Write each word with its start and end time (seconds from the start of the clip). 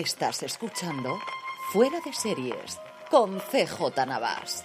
Estás 0.00 0.42
escuchando 0.42 1.18
Fuera 1.74 2.00
de 2.02 2.14
Series 2.14 2.78
con 3.10 3.38
CJ 3.38 4.06
Navas. 4.06 4.64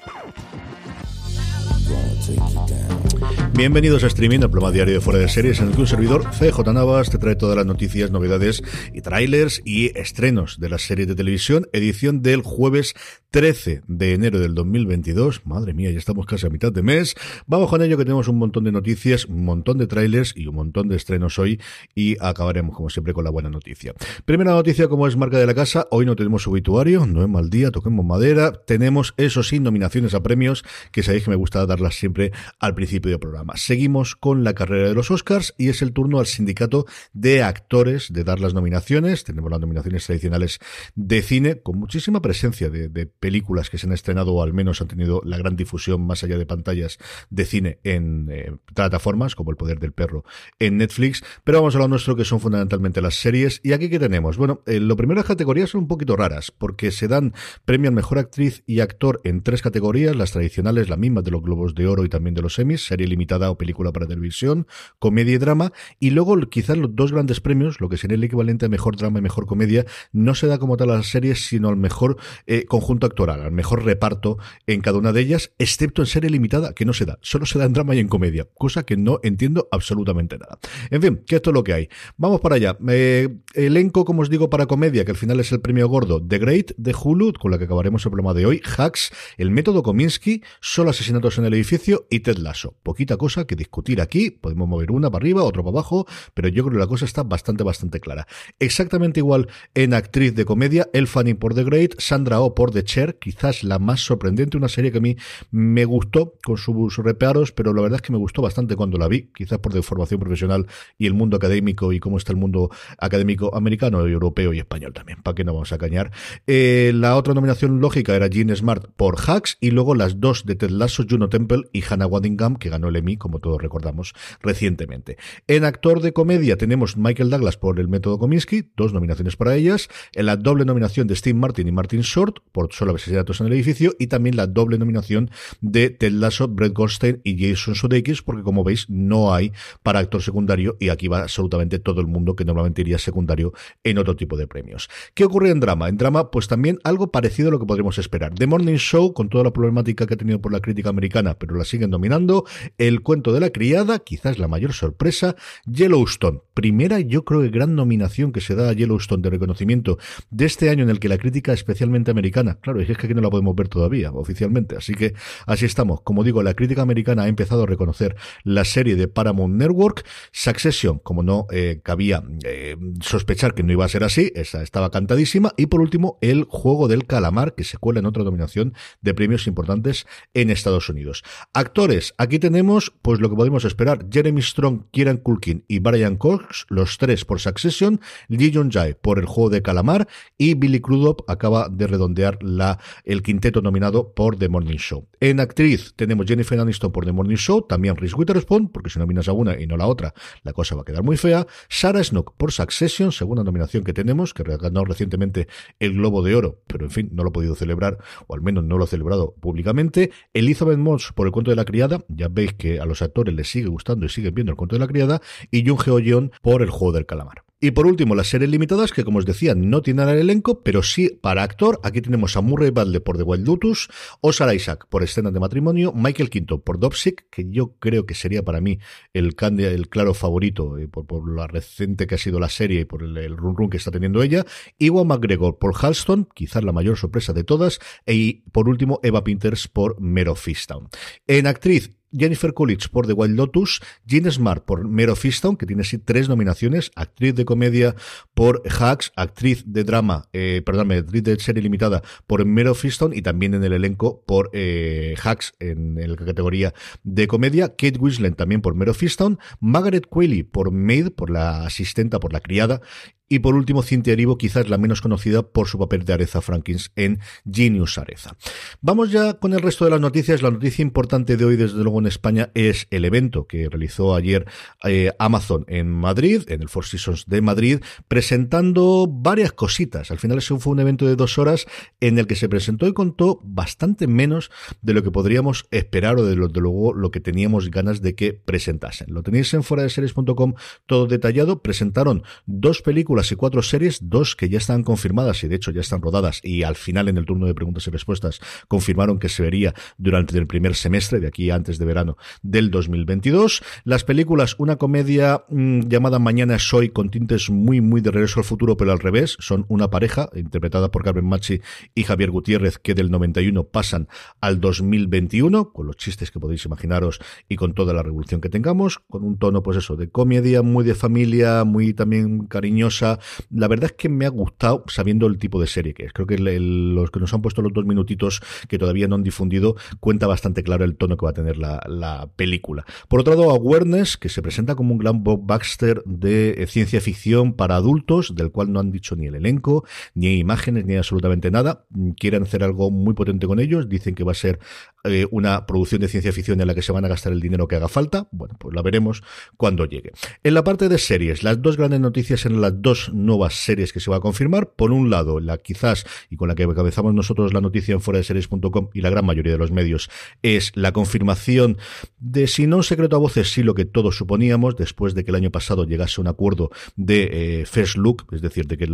Bienvenidos 3.51 4.05
a 4.05 4.07
Streaming, 4.07 4.39
el 4.39 4.49
programa 4.49 4.71
diario 4.71 4.93
de 4.93 5.01
Fuera 5.01 5.19
de 5.19 5.27
Series, 5.27 5.59
en 5.59 5.67
el 5.67 5.73
que 5.73 5.81
un 5.81 5.87
servidor, 5.87 6.23
CJ 6.31 6.73
Navas, 6.73 7.09
te 7.09 7.17
trae 7.17 7.35
todas 7.35 7.57
las 7.57 7.65
noticias, 7.65 8.11
novedades 8.11 8.63
y 8.93 9.01
trailers 9.01 9.61
y 9.65 9.97
estrenos 9.99 10.57
de 10.61 10.69
las 10.69 10.83
series 10.83 11.09
de 11.09 11.15
televisión, 11.15 11.67
edición 11.73 12.21
del 12.21 12.41
jueves 12.41 12.93
13 13.35 13.81
de 13.85 14.13
enero 14.13 14.39
del 14.39 14.55
2022. 14.55 15.45
Madre 15.45 15.73
mía, 15.73 15.91
ya 15.91 15.97
estamos 15.97 16.25
casi 16.25 16.47
a 16.47 16.49
mitad 16.49 16.71
de 16.71 16.81
mes. 16.81 17.15
Vamos 17.47 17.69
con 17.69 17.81
ello 17.81 17.97
que 17.97 18.05
tenemos 18.05 18.29
un 18.29 18.37
montón 18.37 18.63
de 18.63 18.71
noticias, 18.71 19.25
un 19.25 19.43
montón 19.43 19.77
de 19.77 19.87
trailers 19.87 20.31
y 20.37 20.47
un 20.47 20.55
montón 20.55 20.87
de 20.87 20.95
estrenos 20.95 21.37
hoy 21.37 21.59
y 21.93 22.15
acabaremos 22.21 22.73
como 22.77 22.89
siempre 22.89 23.11
con 23.13 23.25
la 23.25 23.31
buena 23.31 23.49
noticia. 23.49 23.93
Primera 24.23 24.53
noticia 24.53 24.87
como 24.87 25.05
es 25.05 25.17
marca 25.17 25.37
de 25.37 25.45
la 25.45 25.53
casa, 25.53 25.85
hoy 25.91 26.05
no 26.05 26.15
tenemos 26.15 26.47
obituario, 26.47 27.05
no 27.05 27.23
es 27.23 27.27
mal 27.27 27.49
día, 27.49 27.71
toquemos 27.71 28.05
madera, 28.05 28.53
tenemos 28.53 29.13
eso 29.17 29.43
sí 29.43 29.59
nominaciones 29.59 30.13
a 30.13 30.23
premios 30.23 30.63
que 30.93 31.03
sabéis 31.03 31.25
que 31.25 31.31
me 31.31 31.35
gusta 31.35 31.65
darlas 31.65 31.95
siempre 31.95 32.31
al 32.57 32.73
principio 32.73 33.11
del 33.11 33.19
programa. 33.19 33.57
Seguimos 33.57 34.15
con 34.15 34.45
la 34.45 34.53
carrera 34.53 34.87
de 34.87 34.95
los 34.95 35.11
Oscars 35.11 35.53
y 35.57 35.67
es 35.67 35.81
el 35.81 35.91
turno 35.91 36.21
al 36.21 36.27
sindicato 36.27 36.85
de 37.11 37.43
actores 37.43 38.13
de 38.13 38.23
dar 38.23 38.39
las 38.39 38.53
nominaciones. 38.53 39.25
Tenemos 39.25 39.51
las 39.51 39.59
nominaciones 39.59 40.05
tradicionales 40.05 40.59
de 40.95 41.21
cine 41.21 41.61
con 41.61 41.77
muchísima 41.77 42.21
presencia 42.21 42.69
de, 42.69 42.87
películas 43.25 43.71
que 43.71 43.79
se 43.79 43.87
han 43.87 43.91
estrenado 43.91 44.33
o 44.33 44.43
al 44.43 44.53
menos 44.53 44.81
han 44.81 44.87
tenido 44.87 45.19
la 45.25 45.39
gran 45.39 45.55
difusión 45.55 46.05
más 46.05 46.23
allá 46.23 46.37
de 46.37 46.45
pantallas 46.45 46.99
de 47.31 47.45
cine 47.45 47.79
en 47.83 48.29
eh, 48.29 48.55
plataformas 48.75 49.33
como 49.33 49.49
El 49.49 49.57
Poder 49.57 49.79
del 49.79 49.93
Perro 49.93 50.25
en 50.59 50.77
Netflix. 50.77 51.23
Pero 51.43 51.57
vamos 51.57 51.75
a 51.75 51.79
lo 51.79 51.87
nuestro 51.87 52.15
que 52.15 52.23
son 52.23 52.39
fundamentalmente 52.39 53.01
las 53.01 53.15
series. 53.15 53.61
¿Y 53.63 53.73
aquí 53.73 53.89
qué 53.89 53.97
tenemos? 53.97 54.37
Bueno, 54.37 54.61
eh, 54.67 54.79
lo 54.79 54.95
primero 54.95 55.17
las 55.21 55.27
categorías 55.27 55.71
son 55.71 55.81
un 55.81 55.87
poquito 55.87 56.15
raras 56.15 56.51
porque 56.51 56.91
se 56.91 57.07
dan 57.07 57.33
premio 57.65 57.89
al 57.89 57.95
mejor 57.95 58.19
actriz 58.19 58.61
y 58.67 58.81
actor 58.81 59.21
en 59.23 59.41
tres 59.41 59.63
categorías, 59.63 60.15
las 60.15 60.31
tradicionales, 60.31 60.87
la 60.87 60.95
misma 60.95 61.23
de 61.23 61.31
los 61.31 61.41
Globos 61.41 61.73
de 61.73 61.87
Oro 61.87 62.05
y 62.05 62.09
también 62.09 62.35
de 62.35 62.43
los 62.43 62.59
Emmys, 62.59 62.85
serie 62.85 63.07
limitada 63.07 63.49
o 63.49 63.57
película 63.57 63.91
para 63.91 64.05
televisión, 64.05 64.67
comedia 64.99 65.33
y 65.33 65.39
drama, 65.39 65.73
y 65.99 66.11
luego 66.11 66.39
quizás 66.41 66.77
los 66.77 66.95
dos 66.95 67.11
grandes 67.11 67.41
premios, 67.41 67.81
lo 67.81 67.89
que 67.89 67.97
sería 67.97 68.17
el 68.17 68.23
equivalente 68.23 68.67
a 68.67 68.69
mejor 68.69 68.97
drama 68.97 69.17
y 69.17 69.23
mejor 69.23 69.47
comedia, 69.47 69.87
no 70.11 70.35
se 70.35 70.45
da 70.45 70.59
como 70.59 70.77
tal 70.77 70.91
a 70.91 70.97
las 70.97 71.07
series, 71.07 71.47
sino 71.47 71.69
al 71.69 71.77
mejor 71.77 72.17
eh, 72.45 72.65
conjunto 72.65 73.07
actoral, 73.15 73.41
al 73.41 73.51
mejor 73.51 73.85
reparto 73.85 74.37
en 74.67 74.81
cada 74.81 74.97
una 74.97 75.13
de 75.13 75.21
ellas, 75.21 75.51
excepto 75.57 76.01
en 76.01 76.07
serie 76.07 76.29
limitada, 76.29 76.73
que 76.73 76.83
no 76.83 76.91
se 76.91 77.05
da, 77.05 77.17
solo 77.21 77.45
se 77.45 77.57
da 77.57 77.65
en 77.65 77.73
drama 77.73 77.95
y 77.95 77.99
en 77.99 78.09
comedia, 78.09 78.45
cosa 78.53 78.83
que 78.83 78.97
no 78.97 79.19
entiendo 79.23 79.69
absolutamente 79.71 80.37
nada. 80.37 80.59
En 80.91 81.01
fin, 81.01 81.23
que 81.25 81.37
esto 81.37 81.51
es 81.51 81.53
lo 81.53 81.63
que 81.63 81.73
hay. 81.73 81.89
Vamos 82.17 82.41
para 82.41 82.55
allá. 82.55 82.77
Eh, 82.89 83.29
elenco, 83.53 84.03
como 84.03 84.21
os 84.21 84.29
digo, 84.29 84.49
para 84.49 84.65
comedia, 84.65 85.05
que 85.05 85.11
al 85.11 85.17
final 85.17 85.39
es 85.39 85.51
el 85.53 85.61
premio 85.61 85.87
gordo, 85.87 86.21
The 86.21 86.37
Great 86.37 86.71
de 86.77 86.93
Hulu, 86.93 87.33
con 87.33 87.51
la 87.51 87.57
que 87.57 87.63
acabaremos 87.63 88.05
el 88.05 88.11
programa 88.11 88.33
de 88.33 88.45
hoy, 88.45 88.61
Hacks, 88.77 89.11
El 89.37 89.51
método 89.51 89.81
Kominsky, 89.81 90.43
Solo 90.59 90.89
asesinatos 90.89 91.37
en 91.37 91.45
el 91.45 91.53
edificio 91.53 92.07
y 92.09 92.19
Ted 92.21 92.37
Lasso. 92.37 92.75
Poquita 92.83 93.17
cosa 93.17 93.45
que 93.45 93.55
discutir 93.55 94.01
aquí. 94.01 94.31
Podemos 94.31 94.67
mover 94.67 94.91
una 94.91 95.09
para 95.09 95.23
arriba, 95.23 95.43
otra 95.43 95.63
para 95.63 95.71
abajo, 95.71 96.05
pero 96.33 96.49
yo 96.49 96.63
creo 96.63 96.73
que 96.73 96.79
la 96.79 96.87
cosa 96.87 97.05
está 97.05 97.23
bastante, 97.23 97.63
bastante 97.63 97.99
clara. 97.99 98.27
Exactamente 98.59 99.19
igual 99.19 99.47
en 99.73 99.93
actriz 99.93 100.35
de 100.35 100.45
comedia, 100.45 100.89
El 100.93 101.07
Fanny 101.07 101.33
por 101.33 101.53
The 101.53 101.63
Great, 101.63 101.99
Sandra 101.99 102.41
O 102.41 102.45
oh 102.45 102.55
por 102.55 102.71
The 102.71 102.83
Chair, 102.83 103.04
quizás 103.13 103.63
la 103.63 103.79
más 103.79 104.01
sorprendente, 104.01 104.57
una 104.57 104.67
serie 104.67 104.91
que 104.91 104.97
a 104.97 105.01
mí 105.01 105.15
me 105.51 105.85
gustó 105.85 106.33
con 106.43 106.57
sus 106.57 106.97
reparos, 106.97 107.51
pero 107.51 107.73
la 107.73 107.81
verdad 107.81 107.97
es 107.97 108.01
que 108.01 108.11
me 108.11 108.17
gustó 108.17 108.41
bastante 108.41 108.75
cuando 108.75 108.97
la 108.97 109.07
vi, 109.07 109.29
quizás 109.35 109.59
por 109.59 109.73
de 109.73 109.81
formación 109.81 110.19
profesional 110.19 110.67
y 110.97 111.05
el 111.05 111.13
mundo 111.13 111.37
académico 111.37 111.93
y 111.93 111.99
cómo 111.99 112.17
está 112.17 112.31
el 112.31 112.37
mundo 112.37 112.69
académico 112.97 113.55
americano, 113.55 114.05
europeo 114.05 114.53
y 114.53 114.59
español 114.59 114.93
también, 114.93 115.21
para 115.21 115.35
que 115.35 115.43
no 115.43 115.53
vamos 115.53 115.71
a 115.71 115.77
cañar. 115.77 116.11
Eh, 116.47 116.91
la 116.95 117.15
otra 117.15 117.33
nominación 117.33 117.79
lógica 117.79 118.15
era 118.15 118.27
Jean 118.27 118.55
Smart 118.55 118.87
por 118.95 119.15
Hacks 119.19 119.57
y 119.61 119.71
luego 119.71 119.95
las 119.95 120.19
dos 120.19 120.45
de 120.45 120.55
Ted 120.55 120.69
Lasso, 120.69 121.05
Juno 121.09 121.29
Temple 121.29 121.63
y 121.71 121.83
Hannah 121.87 122.07
Waddingham, 122.07 122.55
que 122.55 122.69
ganó 122.69 122.89
el 122.89 122.95
Emmy 122.95 123.17
como 123.17 123.39
todos 123.39 123.61
recordamos 123.61 124.13
recientemente. 124.41 125.17
En 125.47 125.63
actor 125.65 126.01
de 126.01 126.13
comedia 126.13 126.57
tenemos 126.57 126.97
Michael 126.97 127.29
Douglas 127.29 127.57
por 127.57 127.79
El 127.79 127.87
método 127.87 128.19
Kominsky, 128.19 128.71
dos 128.75 128.93
nominaciones 128.93 129.35
para 129.35 129.55
ellas, 129.55 129.89
en 130.13 130.25
la 130.25 130.37
doble 130.37 130.65
nominación 130.65 131.07
de 131.07 131.15
Steve 131.15 131.37
Martin 131.37 131.67
y 131.67 131.71
Martin 131.71 132.01
Short 132.01 132.39
por 132.51 132.73
Solo 132.85 132.97
asesinatos 132.97 133.41
en 133.41 133.47
el 133.47 133.53
edificio 133.53 133.95
y 133.97 134.05
también 134.05 134.35
la 134.35 134.45
doble 134.45 134.77
nominación 134.77 135.31
de 135.59 135.89
Ted 135.89 136.11
Lasso, 136.11 136.47
Brett 136.47 136.71
Goldstein 136.71 137.19
y 137.23 137.35
Jason 137.35 137.73
Sudeikis 137.73 138.21
porque 138.21 138.43
como 138.43 138.63
veis 138.63 138.87
no 138.91 139.33
hay 139.33 139.51
para 139.81 139.97
actor 139.97 140.21
secundario 140.21 140.77
y 140.79 140.89
aquí 140.89 141.07
va 141.07 141.23
absolutamente 141.23 141.79
todo 141.79 141.99
el 141.99 142.05
mundo 142.05 142.35
que 142.35 142.45
normalmente 142.45 142.81
iría 142.81 142.99
secundario 142.99 143.53
en 143.83 143.97
otro 143.97 144.15
tipo 144.15 144.37
de 144.37 144.45
premios. 144.45 144.87
¿Qué 145.15 145.25
ocurre 145.25 145.49
en 145.49 145.61
drama? 145.61 145.89
En 145.89 145.97
drama 145.97 146.29
pues 146.29 146.47
también 146.47 146.77
algo 146.83 147.11
parecido 147.11 147.47
a 147.47 147.53
lo 147.53 147.59
que 147.59 147.65
podríamos 147.65 147.97
esperar. 147.97 148.35
The 148.35 148.45
Morning 148.45 148.75
Show 148.75 149.13
con 149.13 149.29
toda 149.29 149.43
la 149.43 149.51
problemática 149.51 150.05
que 150.05 150.13
ha 150.13 150.17
tenido 150.17 150.39
por 150.39 150.53
la 150.53 150.59
crítica 150.59 150.89
americana 150.89 151.39
pero 151.39 151.55
la 151.55 151.65
siguen 151.65 151.89
dominando. 151.89 152.45
El 152.77 153.01
cuento 153.01 153.33
de 153.33 153.39
la 153.39 153.49
criada, 153.49 153.97
quizás 153.97 154.37
la 154.37 154.47
mayor 154.47 154.73
sorpresa, 154.73 155.35
Yellowstone. 155.65 156.41
Primera, 156.53 156.99
yo 156.99 157.25
creo 157.25 157.41
que 157.41 157.49
gran 157.49 157.73
nominación 157.73 158.31
que 158.31 158.41
se 158.41 158.53
da 158.53 158.69
a 158.69 158.73
Yellowstone 158.73 159.23
de 159.23 159.31
reconocimiento 159.31 159.97
de 160.29 160.45
este 160.45 160.69
año 160.69 160.83
en 160.83 160.91
el 160.91 160.99
que 160.99 161.09
la 161.09 161.17
crítica 161.17 161.51
especialmente 161.51 162.11
americana, 162.11 162.59
claro, 162.61 162.74
es 162.79 162.97
que 162.97 163.07
aquí 163.07 163.13
no 163.13 163.21
la 163.21 163.29
podemos 163.29 163.55
ver 163.55 163.67
todavía 163.67 164.11
oficialmente, 164.11 164.75
así 164.75 164.93
que 164.93 165.13
así 165.45 165.65
estamos. 165.65 166.01
Como 166.01 166.23
digo, 166.23 166.43
la 166.43 166.53
crítica 166.53 166.81
americana 166.81 167.23
ha 167.23 167.27
empezado 167.27 167.63
a 167.63 167.65
reconocer 167.65 168.15
la 168.43 168.65
serie 168.65 168.95
de 168.95 169.07
Paramount 169.07 169.55
Network, 169.55 170.05
Succession, 170.31 170.99
como 170.99 171.23
no 171.23 171.47
eh, 171.51 171.79
cabía 171.83 172.23
eh, 172.43 172.75
sospechar 173.01 173.53
que 173.53 173.63
no 173.63 173.71
iba 173.71 173.85
a 173.85 173.89
ser 173.89 174.03
así, 174.03 174.31
esa 174.35 174.61
estaba 174.61 174.91
cantadísima, 174.91 175.53
y 175.57 175.67
por 175.67 175.81
último, 175.81 176.17
el 176.21 176.45
juego 176.49 176.87
del 176.87 177.05
calamar, 177.05 177.55
que 177.55 177.63
se 177.63 177.77
cuela 177.77 177.99
en 177.99 178.05
otra 178.05 178.23
nominación 178.23 178.73
de 179.01 179.13
premios 179.13 179.47
importantes 179.47 180.05
en 180.33 180.49
Estados 180.49 180.89
Unidos. 180.89 181.23
Actores, 181.53 182.13
aquí 182.17 182.39
tenemos, 182.39 182.93
pues 183.01 183.19
lo 183.19 183.29
que 183.29 183.35
podemos 183.35 183.65
esperar. 183.65 184.07
Jeremy 184.11 184.41
Strong, 184.41 184.85
Kieran 184.91 185.17
Culkin 185.17 185.63
y 185.67 185.79
Brian 185.79 186.17
Cox, 186.17 186.65
los 186.69 186.97
tres 186.97 187.25
por 187.25 187.39
Succession, 187.39 188.01
Lee 188.27 188.51
Jong 188.53 188.71
Jae 188.71 188.95
por 188.95 189.19
el 189.19 189.25
juego 189.25 189.49
de 189.49 189.61
calamar 189.61 190.07
y 190.37 190.53
Billy 190.55 190.79
Crudup 190.79 191.23
acaba 191.27 191.69
de 191.69 191.87
redondear 191.87 192.41
la, 192.41 192.64
el 193.03 193.21
quinteto 193.21 193.61
nominado 193.61 194.13
por 194.13 194.37
The 194.37 194.49
Morning 194.49 194.77
Show. 194.77 195.07
En 195.19 195.39
actriz 195.39 195.93
tenemos 195.95 196.25
Jennifer 196.25 196.59
Aniston 196.59 196.91
por 196.91 197.05
The 197.05 197.11
Morning 197.11 197.35
Show, 197.35 197.63
también 197.63 197.95
Reese 197.95 198.15
Witherspoon, 198.15 198.69
porque 198.69 198.89
si 198.89 198.99
nominas 198.99 199.27
a 199.27 199.33
una 199.33 199.59
y 199.59 199.67
no 199.67 199.77
la 199.77 199.87
otra, 199.87 200.13
la 200.43 200.53
cosa 200.53 200.75
va 200.75 200.81
a 200.81 200.85
quedar 200.85 201.03
muy 201.03 201.17
fea. 201.17 201.47
Sarah 201.69 202.03
Snook 202.03 202.33
por 202.37 202.51
Succession, 202.51 203.11
segunda 203.11 203.43
nominación 203.43 203.83
que 203.83 203.93
tenemos, 203.93 204.33
que 204.33 204.43
ganó 204.43 204.85
recientemente 204.85 205.47
el 205.79 205.93
Globo 205.93 206.21
de 206.21 206.35
Oro, 206.35 206.61
pero 206.67 206.85
en 206.85 206.91
fin, 206.91 207.09
no 207.13 207.23
lo 207.23 207.29
ha 207.29 207.33
podido 207.33 207.55
celebrar, 207.55 207.97
o 208.27 208.35
al 208.35 208.41
menos 208.41 208.63
no 208.63 208.77
lo 208.77 208.83
ha 208.83 208.87
celebrado 208.87 209.35
públicamente. 209.39 210.11
Elizabeth 210.33 210.77
Moss 210.77 211.11
por 211.13 211.27
el 211.27 211.31
cuento 211.31 211.51
de 211.51 211.57
la 211.57 211.65
criada, 211.65 212.03
ya 212.07 212.27
veis 212.27 212.53
que 212.53 212.79
a 212.79 212.85
los 212.85 213.01
actores 213.01 213.33
les 213.33 213.49
sigue 213.49 213.67
gustando 213.67 214.05
y 214.05 214.09
siguen 214.09 214.33
viendo 214.33 214.51
el 214.51 214.57
cuento 214.57 214.75
de 214.75 214.79
la 214.79 214.87
criada, 214.87 215.21
y 215.51 215.67
Jung 215.67 215.81
Heo 215.85 215.95
por 216.41 216.61
el 216.61 216.69
juego 216.69 216.91
del 216.93 217.05
calamar. 217.05 217.44
Y 217.65 217.71
por 217.71 217.87
último, 217.87 218.13
las 218.13 218.27
series 218.27 218.51
limitadas, 218.51 218.91
que 218.91 219.03
como 219.03 219.17
os 219.17 219.25
decía, 219.25 219.55
no 219.55 219.81
tienen 219.81 220.07
el 220.07 220.19
elenco, 220.19 220.61
pero 220.61 220.83
sí 220.83 221.09
para 221.09 221.41
actor. 221.41 221.79
Aquí 221.81 221.99
tenemos 221.99 222.37
a 222.37 222.41
Murray 222.41 222.69
Bradley 222.69 222.99
por 222.99 223.17
The 223.17 223.23
Wild 223.23 223.47
Lotus, 223.47 223.89
Oscar 224.21 224.53
Isaac 224.53 224.85
por 224.87 225.01
Escenas 225.01 225.33
de 225.33 225.39
Matrimonio, 225.39 225.91
Michael 225.91 226.29
Quinto 226.29 226.61
por 226.61 226.77
Dopsic, 226.77 227.27
que 227.31 227.49
yo 227.49 227.73
creo 227.79 228.05
que 228.05 228.13
sería 228.13 228.43
para 228.43 228.61
mí 228.61 228.77
el, 229.13 229.35
el 229.57 229.89
claro 229.89 230.13
favorito 230.13 230.77
eh, 230.77 230.87
por, 230.87 231.07
por, 231.07 231.27
la 231.35 231.47
reciente 231.47 232.05
que 232.05 232.13
ha 232.13 232.19
sido 232.19 232.39
la 232.39 232.49
serie 232.49 232.81
y 232.81 232.85
por 232.85 233.01
el, 233.01 233.35
run 233.35 233.57
run 233.57 233.71
que 233.71 233.77
está 233.77 233.89
teniendo 233.89 234.21
ella, 234.21 234.45
Iwan 234.77 235.07
McGregor 235.07 235.57
por 235.57 235.73
Halston, 235.75 236.29
quizás 236.35 236.63
la 236.63 236.71
mayor 236.71 236.97
sorpresa 236.97 237.33
de 237.33 237.45
todas, 237.45 237.79
y 238.05 238.43
por 238.51 238.69
último 238.69 238.99
Eva 239.01 239.23
Pinters 239.23 239.67
por 239.67 239.99
Mero 239.99 240.35
Fistown. 240.35 240.87
En 241.25 241.47
actriz, 241.47 241.89
Jennifer 242.11 242.53
Coolidge 242.53 242.89
por 242.89 243.07
The 243.07 243.13
Wild 243.13 243.35
Lotus, 243.35 243.81
Jean 244.05 244.31
Smart 244.31 244.63
por 244.63 244.87
Mero 244.87 245.15
Fiston, 245.15 245.57
que 245.57 245.65
tiene 245.65 245.81
así 245.81 245.97
tres 245.97 246.29
nominaciones, 246.29 246.91
actriz 246.95 247.35
de 247.35 247.45
comedia 247.45 247.95
por 248.33 248.61
Hacks, 248.67 249.11
actriz 249.15 249.63
de 249.65 249.83
drama, 249.83 250.29
eh, 250.33 250.61
perdóname, 250.65 250.97
actriz 250.97 251.23
serie 251.43 251.61
limitada 251.61 252.01
por 252.27 252.45
Mero 252.45 252.75
Fiston 252.75 253.13
y 253.13 253.21
también 253.21 253.53
en 253.53 253.63
el 253.63 253.73
elenco 253.73 254.23
por 254.25 254.49
eh, 254.53 255.15
Hacks 255.21 255.53
en, 255.59 255.95
la 255.95 256.15
categoría 256.15 256.73
de 257.03 257.27
comedia, 257.27 257.69
Kate 257.69 257.97
Winslet 257.99 258.35
también 258.35 258.61
por 258.61 258.75
Mero 258.75 258.93
Fiston, 258.93 259.39
Margaret 259.59 260.07
Qualley 260.07 260.43
por 260.43 260.71
Maid, 260.71 261.11
por 261.11 261.29
la 261.29 261.65
asistenta, 261.65 262.19
por 262.19 262.33
la 262.33 262.39
criada, 262.39 262.81
y 263.27 263.39
por 263.39 263.55
último, 263.55 263.81
Cynthia 263.81 264.13
Erivo, 264.13 264.37
quizás 264.37 264.69
la 264.69 264.77
menos 264.77 265.01
conocida 265.01 265.41
por 265.41 265.67
su 265.67 265.79
papel 265.79 266.05
de 266.05 266.13
Areza 266.13 266.41
Frankins 266.41 266.91
en 266.95 267.19
Genius 267.51 267.97
Areza. 267.97 268.37
Vamos 268.81 269.11
ya 269.11 269.33
con 269.33 269.53
el 269.53 269.61
resto 269.61 269.83
de 269.83 269.91
las 269.91 270.01
noticias. 270.01 270.43
La 270.43 270.51
noticia 270.51 270.83
importante 270.83 271.35
de 271.35 271.43
hoy, 271.43 271.55
desde 271.55 271.81
luego 271.81 271.99
en 271.99 272.05
España, 272.05 272.51
es 272.53 272.85
el 272.91 273.03
evento 273.03 273.47
que 273.47 273.67
realizó 273.67 274.13
ayer 274.13 274.45
eh, 274.83 275.11
Amazon 275.17 275.65
en 275.67 275.89
Madrid, 275.89 276.43
en 276.49 276.61
el 276.61 276.69
Four 276.69 276.85
Seasons 276.85 277.25
de 277.25 277.41
Madrid, 277.41 277.79
presentando 278.07 279.07
varias 279.09 279.53
cositas. 279.53 280.11
Al 280.11 280.19
final 280.19 280.37
ese 280.37 280.55
fue 280.59 280.73
un 280.73 280.79
evento 280.79 281.07
de 281.07 281.15
dos 281.15 281.39
horas 281.39 281.65
en 282.01 282.19
el 282.19 282.27
que 282.27 282.35
se 282.35 282.47
presentó 282.47 282.87
y 282.87 282.93
contó 282.93 283.39
bastante 283.43 284.05
menos 284.05 284.51
de 284.83 284.93
lo 284.93 285.01
que 285.01 285.09
podríamos 285.09 285.65
esperar 285.71 286.19
o 286.19 286.25
de, 286.25 286.35
lo, 286.35 286.47
de 286.47 286.61
luego 286.61 286.93
lo 286.93 287.09
que 287.09 287.21
teníamos 287.21 287.71
ganas 287.71 288.03
de 288.03 288.13
que 288.13 288.33
presentasen. 288.33 289.07
Lo 289.09 289.23
tenéis 289.23 289.51
en 289.55 289.63
fuera 289.63 289.81
de 289.81 289.89
series.com 289.89 290.53
todo 290.85 291.07
detallado. 291.07 291.63
Presentaron 291.63 292.21
dos 292.45 292.83
películas 292.83 293.14
y 293.15 293.35
cuatro 293.35 293.61
series, 293.61 293.99
dos 294.01 294.35
que 294.35 294.49
ya 294.49 294.57
están 294.57 294.83
confirmadas 294.83 295.43
y 295.43 295.47
de 295.47 295.55
hecho 295.55 295.71
ya 295.71 295.79
están 295.79 296.01
rodadas 296.01 296.41
y 296.43 296.63
al 296.63 296.75
final 296.75 297.07
en 297.07 297.17
el 297.17 297.25
turno 297.25 297.45
de 297.45 297.53
preguntas 297.53 297.87
y 297.87 297.89
respuestas 297.89 298.41
confirmaron 298.67 299.19
que 299.19 299.29
se 299.29 299.41
vería 299.41 299.73
durante 299.97 300.37
el 300.37 300.47
primer 300.47 300.75
semestre 300.75 301.21
de 301.21 301.27
aquí 301.27 301.49
antes 301.49 301.77
de 301.77 301.85
verano 301.85 302.17
del 302.41 302.71
2022. 302.71 303.63
Las 303.85 304.03
películas, 304.03 304.55
una 304.57 304.75
comedia 304.75 305.45
mm, 305.49 305.87
llamada 305.87 306.19
Mañana 306.19 306.59
Soy 306.59 306.89
con 306.89 307.09
tintes 307.09 307.49
muy 307.49 307.79
muy 307.79 308.01
de 308.01 308.11
regreso 308.11 308.41
al 308.41 308.45
futuro 308.45 308.75
pero 308.75 308.91
al 308.91 308.99
revés, 308.99 309.37
son 309.39 309.65
una 309.69 309.89
pareja 309.89 310.29
interpretada 310.35 310.91
por 310.91 311.03
Carmen 311.03 311.25
Machi 311.25 311.61
y 311.93 312.03
Javier 312.03 312.31
Gutiérrez 312.31 312.77
que 312.77 312.93
del 312.93 313.11
91 313.11 313.63
pasan 313.69 314.09
al 314.41 314.59
2021 314.59 315.71
con 315.71 315.87
los 315.87 315.95
chistes 315.95 316.31
que 316.31 316.39
podéis 316.39 316.65
imaginaros 316.65 317.19
y 317.47 317.55
con 317.55 317.73
toda 317.73 317.93
la 317.93 318.03
revolución 318.03 318.41
que 318.41 318.49
tengamos, 318.49 318.99
con 319.09 319.23
un 319.23 319.37
tono 319.37 319.63
pues 319.63 319.77
eso 319.77 319.95
de 319.95 320.09
comedia 320.09 320.61
muy 320.61 320.83
de 320.83 320.95
familia, 320.95 321.63
muy 321.63 321.93
también 321.93 322.47
cariñosa 322.47 323.04
la 323.49 323.67
verdad 323.67 323.91
es 323.91 323.97
que 323.97 324.09
me 324.09 324.25
ha 324.25 324.29
gustado 324.29 324.83
sabiendo 324.87 325.27
el 325.27 325.37
tipo 325.37 325.59
de 325.59 325.67
serie 325.67 325.93
que 325.93 326.05
es. 326.05 326.13
Creo 326.13 326.27
que 326.27 326.37
los 326.37 327.11
que 327.11 327.19
nos 327.19 327.33
han 327.33 327.41
puesto 327.41 327.61
los 327.61 327.73
dos 327.73 327.85
minutitos 327.85 328.41
que 328.67 328.77
todavía 328.77 329.07
no 329.07 329.15
han 329.15 329.23
difundido 329.23 329.75
cuenta 329.99 330.27
bastante 330.27 330.63
claro 330.63 330.85
el 330.85 330.95
tono 330.95 331.17
que 331.17 331.25
va 331.25 331.31
a 331.31 331.33
tener 331.33 331.57
la, 331.57 332.29
película. 332.35 332.85
Por 333.07 333.19
otro 333.19 333.35
lado, 333.35 333.51
Awareness, 333.51 334.17
que 334.17 334.29
se 334.29 334.41
presenta 334.41 334.75
como 334.75 334.93
un 334.93 334.97
gran 334.97 335.23
Bob 335.23 335.45
Baxter 335.45 336.01
de 336.05 336.55
eh, 336.57 336.67
ciencia 336.67 337.01
ficción 337.01 337.53
para 337.53 337.75
adultos, 337.75 338.35
del 338.35 338.51
cual 338.51 338.71
no 338.71 338.79
han 338.79 338.91
dicho 338.91 339.15
ni 339.15 339.27
el 339.27 339.35
elenco, 339.35 339.85
ni 340.13 340.37
imágenes, 340.37 340.85
ni 340.85 340.95
absolutamente 340.95 341.51
nada. 341.51 341.85
Quieren 342.17 342.43
hacer 342.43 342.63
algo 342.63 342.91
muy 342.91 343.13
potente 343.13 343.47
con 343.47 343.59
ellos. 343.59 343.89
Dicen 343.89 344.15
que 344.15 344.23
va 344.23 344.31
a 344.31 344.35
ser 344.35 344.59
eh, 345.05 345.27
una 345.31 345.65
producción 345.65 346.01
de 346.01 346.07
ciencia 346.07 346.31
ficción 346.31 346.59
en 346.61 346.67
la 346.67 346.75
que 346.75 346.81
se 346.81 346.91
van 346.91 347.05
a 347.05 347.07
gastar 347.07 347.33
el 347.33 347.41
dinero 347.41 347.67
que 347.67 347.75
haga 347.75 347.87
falta. 347.87 348.27
Bueno, 348.31 348.55
pues 348.59 348.75
la 348.75 348.81
veremos 348.81 349.23
cuando 349.57 349.85
llegue. 349.85 350.11
En 350.43 350.53
la 350.53 350.63
parte 350.63 350.89
de 350.89 350.97
series, 350.97 351.43
las 351.43 351.61
dos 351.61 351.77
grandes 351.77 351.99
noticias 351.99 352.45
en 352.45 352.61
las 352.61 352.81
dos 352.81 353.13
nuevas 353.13 353.55
series 353.55 353.93
que 353.93 353.99
se 353.99 354.11
va 354.11 354.17
a 354.17 354.19
confirmar. 354.19 354.73
Por 354.75 354.91
un 354.91 355.09
lado, 355.09 355.39
la 355.39 355.57
quizás, 355.57 356.05
y 356.29 356.37
con 356.37 356.47
la 356.47 356.55
que 356.55 356.67
cabezamos 356.73 357.13
nosotros 357.13 357.53
la 357.53 357.61
noticia 357.61 357.93
en 357.93 358.01
fuera 358.01 358.17
de 358.17 358.23
series.com 358.23 358.89
y 358.93 359.01
la 359.01 359.09
gran 359.09 359.25
mayoría 359.25 359.53
de 359.53 359.57
los 359.57 359.71
medios, 359.71 360.09
es 360.41 360.71
la 360.75 360.91
confirmación 360.91 361.77
de, 362.19 362.47
si 362.47 362.67
no 362.67 362.77
un 362.77 362.83
secreto 362.83 363.15
a 363.15 363.19
voces, 363.19 363.51
sí 363.51 363.63
lo 363.63 363.75
que 363.75 363.85
todos 363.85 364.17
suponíamos, 364.17 364.75
después 364.75 365.13
de 365.13 365.23
que 365.23 365.31
el 365.31 365.35
año 365.35 365.51
pasado 365.51 365.85
llegase 365.85 366.21
un 366.21 366.27
acuerdo 366.27 366.71
de 366.95 367.61
eh, 367.61 367.65
First 367.65 367.97
Look, 367.97 368.27
es 368.31 368.41
decir, 368.41 368.67
de 368.67 368.77
que 368.77 368.85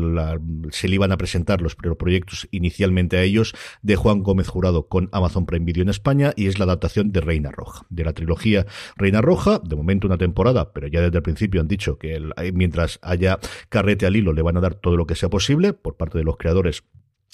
se 0.71 0.87
le 0.87 0.95
iban 0.95 1.11
a 1.11 1.17
presentar 1.17 1.61
los 1.61 1.75
proyectos 1.75 2.47
inicialmente 2.51 3.17
a 3.17 3.23
ellos, 3.23 3.53
de 3.81 3.95
Juan 3.95 4.23
Gómez 4.23 4.47
Jurado 4.47 4.87
con 4.87 5.09
Amazon 5.11 5.45
Prime 5.45 5.65
Video 5.65 5.83
en 5.83 5.89
España, 5.89 6.00
y 6.35 6.47
es 6.47 6.57
la 6.57 6.65
adaptación 6.65 7.11
de 7.11 7.21
Reina 7.21 7.51
Roja, 7.51 7.85
de 7.89 8.03
la 8.03 8.13
trilogía 8.13 8.65
Reina 8.95 9.21
Roja, 9.21 9.59
de 9.63 9.75
momento 9.75 10.07
una 10.07 10.17
temporada, 10.17 10.73
pero 10.73 10.87
ya 10.87 11.01
desde 11.01 11.17
el 11.17 11.23
principio 11.23 11.61
han 11.61 11.67
dicho 11.67 11.97
que 11.97 12.19
mientras 12.53 12.99
haya 13.01 13.39
carrera 13.69 14.07
al 14.07 14.15
hilo 14.15 14.33
le 14.33 14.41
van 14.41 14.57
a 14.57 14.61
dar 14.61 14.75
todo 14.75 14.97
lo 14.97 15.05
que 15.05 15.15
sea 15.15 15.29
posible 15.29 15.73
por 15.73 15.97
parte 15.97 16.17
de 16.17 16.23
los 16.23 16.37
creadores 16.37 16.83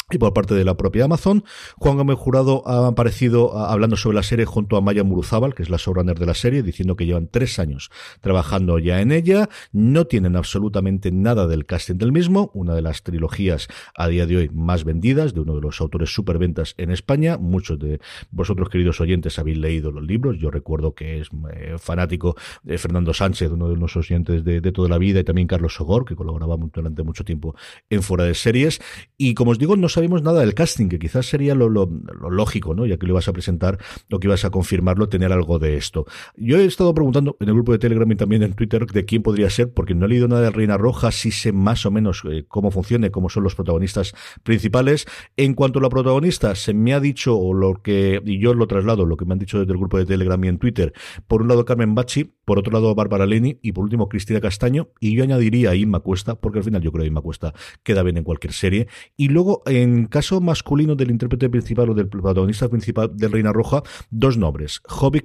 y 0.09 0.19
por 0.19 0.33
parte 0.33 0.53
de 0.53 0.63
la 0.63 0.77
propia 0.77 1.03
Amazon. 1.03 1.43
Juan 1.75 1.97
Gómez 1.97 2.17
Jurado 2.17 2.63
ha 2.65 2.87
aparecido 2.87 3.57
hablando 3.57 3.97
sobre 3.97 4.15
la 4.15 4.23
serie 4.23 4.45
junto 4.45 4.77
a 4.77 4.81
Maya 4.81 5.03
Muruzábal, 5.03 5.53
que 5.53 5.63
es 5.63 5.69
la 5.69 5.75
showrunner 5.75 6.17
de 6.17 6.25
la 6.25 6.33
serie, 6.33 6.63
diciendo 6.63 6.95
que 6.95 7.05
llevan 7.05 7.27
tres 7.27 7.59
años 7.59 7.89
trabajando 8.21 8.79
ya 8.79 9.01
en 9.01 9.11
ella. 9.11 9.49
No 9.73 10.07
tienen 10.07 10.37
absolutamente 10.37 11.11
nada 11.11 11.45
del 11.45 11.65
casting 11.65 11.95
del 11.95 12.13
mismo, 12.13 12.51
una 12.53 12.73
de 12.73 12.83
las 12.83 13.03
trilogías 13.03 13.67
a 13.95 14.07
día 14.07 14.25
de 14.25 14.37
hoy 14.37 14.49
más 14.53 14.85
vendidas, 14.85 15.33
de 15.33 15.41
uno 15.41 15.55
de 15.55 15.61
los 15.61 15.81
autores 15.81 16.13
superventas 16.13 16.73
en 16.77 16.91
España. 16.91 17.37
Muchos 17.37 17.77
de 17.77 17.99
vosotros, 18.31 18.69
queridos 18.69 19.01
oyentes, 19.01 19.37
habéis 19.39 19.57
leído 19.57 19.91
los 19.91 20.05
libros. 20.05 20.37
Yo 20.39 20.51
recuerdo 20.51 20.95
que 20.95 21.19
es 21.19 21.27
eh, 21.51 21.75
fanático 21.79 22.37
de 22.63 22.77
Fernando 22.77 23.13
Sánchez, 23.13 23.51
uno 23.51 23.67
de 23.67 23.75
nuestros 23.75 24.05
oyentes 24.05 24.45
de, 24.45 24.61
toda 24.71 24.87
la 24.87 24.97
vida, 24.99 25.19
y 25.19 25.25
también 25.25 25.49
Carlos 25.49 25.73
Sogor, 25.73 26.05
que 26.05 26.15
colaboraba 26.15 26.55
durante 26.73 27.03
mucho 27.03 27.25
tiempo 27.25 27.55
en 27.89 28.01
Fuera 28.03 28.23
de 28.23 28.35
Series. 28.35 28.79
Y 29.17 29.33
como 29.33 29.51
os 29.51 29.59
digo, 29.59 29.75
no 29.75 29.89
sabemos 29.97 30.21
nada 30.21 30.41
del 30.41 30.53
casting, 30.53 30.89
que 30.89 30.99
quizás 30.99 31.25
sería 31.25 31.55
lo, 31.55 31.69
lógico, 31.69 32.75
¿no? 32.75 32.85
Ya 32.85 32.97
que 32.97 33.07
lo 33.07 33.13
ibas 33.13 33.27
a 33.29 33.33
presentar, 33.33 33.79
lo 34.09 34.19
que 34.19 34.27
ibas 34.27 34.45
a 34.45 34.51
confirmarlo, 34.51 35.09
tener 35.09 35.33
algo 35.33 35.57
de 35.57 35.75
esto. 35.75 36.05
Yo 36.35 36.59
he 36.59 36.65
estado 36.65 36.93
preguntando 36.93 37.35
en 37.39 37.47
el 37.49 37.55
grupo 37.55 37.71
de 37.71 37.79
Telegram 37.79 38.11
y 38.11 38.15
también 38.15 38.43
en 38.43 38.53
Twitter 38.53 38.85
de 38.85 39.05
quién 39.05 39.23
podría 39.23 39.49
ser, 39.49 39.73
porque 39.73 39.95
no 39.95 40.05
he 40.05 40.09
leído 40.09 40.27
nada 40.27 40.41
de 40.41 40.51
Reina 40.51 40.77
Roja, 40.77 41.11
sí 41.11 41.31
sé 41.31 41.51
más 41.51 41.87
o 41.87 41.89
menos 41.89 42.21
eh, 42.29 42.45
cómo 42.47 42.69
funciona, 42.69 43.09
cómo 43.09 43.27
son 43.27 43.43
los 43.43 43.55
protagonistas 43.55 44.13
principales. 44.43 45.07
En 45.35 45.55
cuanto 45.55 45.79
a 45.79 45.81
la 45.81 45.89
protagonista, 45.89 46.53
se 46.53 46.75
me 46.75 46.93
ha 46.93 46.99
dicho, 46.99 47.35
o 47.35 47.55
lo 47.55 47.81
que, 47.81 48.21
y 48.23 48.39
yo 48.39 48.53
lo 48.53 48.67
traslado, 48.67 49.03
lo 49.03 49.17
que 49.17 49.25
me 49.25 49.33
han 49.33 49.39
dicho 49.39 49.57
desde 49.57 49.71
el 49.71 49.79
grupo 49.79 49.97
de 49.97 50.05
Telegram 50.05 50.43
y 50.43 50.47
en 50.47 50.59
Twitter, 50.59 50.93
por 51.27 51.41
un 51.41 51.47
lado 51.47 51.65
Carmen 51.65 51.95
Bachi, 51.95 52.35
por 52.45 52.59
otro 52.59 52.71
lado 52.71 52.93
Bárbara 52.93 53.25
Leni 53.25 53.57
y 53.63 53.71
por 53.71 53.83
último 53.83 54.09
Cristina 54.09 54.41
Castaño, 54.41 54.89
y 54.99 55.15
yo 55.15 55.23
añadiría 55.23 55.71
a 55.71 55.75
Inma 55.75 56.01
Cuesta, 56.01 56.35
porque 56.35 56.59
al 56.59 56.65
final 56.65 56.83
yo 56.83 56.91
creo 56.91 57.01
que 57.01 57.07
Inma 57.07 57.21
Cuesta 57.21 57.55
queda 57.81 58.03
bien 58.03 58.17
en 58.17 58.23
cualquier 58.23 58.53
serie. 58.53 58.87
Y 59.15 59.29
luego, 59.29 59.63
en 59.65 59.86
caso 60.09 60.41
masculino 60.41 60.95
del 60.95 61.11
intérprete 61.11 61.49
principal 61.49 61.89
o 61.89 61.93
del 61.93 62.07
protagonista 62.07 62.69
principal 62.69 63.15
de 63.15 63.27
Reina 63.27 63.53
Roja, 63.53 63.83
dos 64.09 64.37
nombres. 64.37 64.81
Hobby 64.87 65.21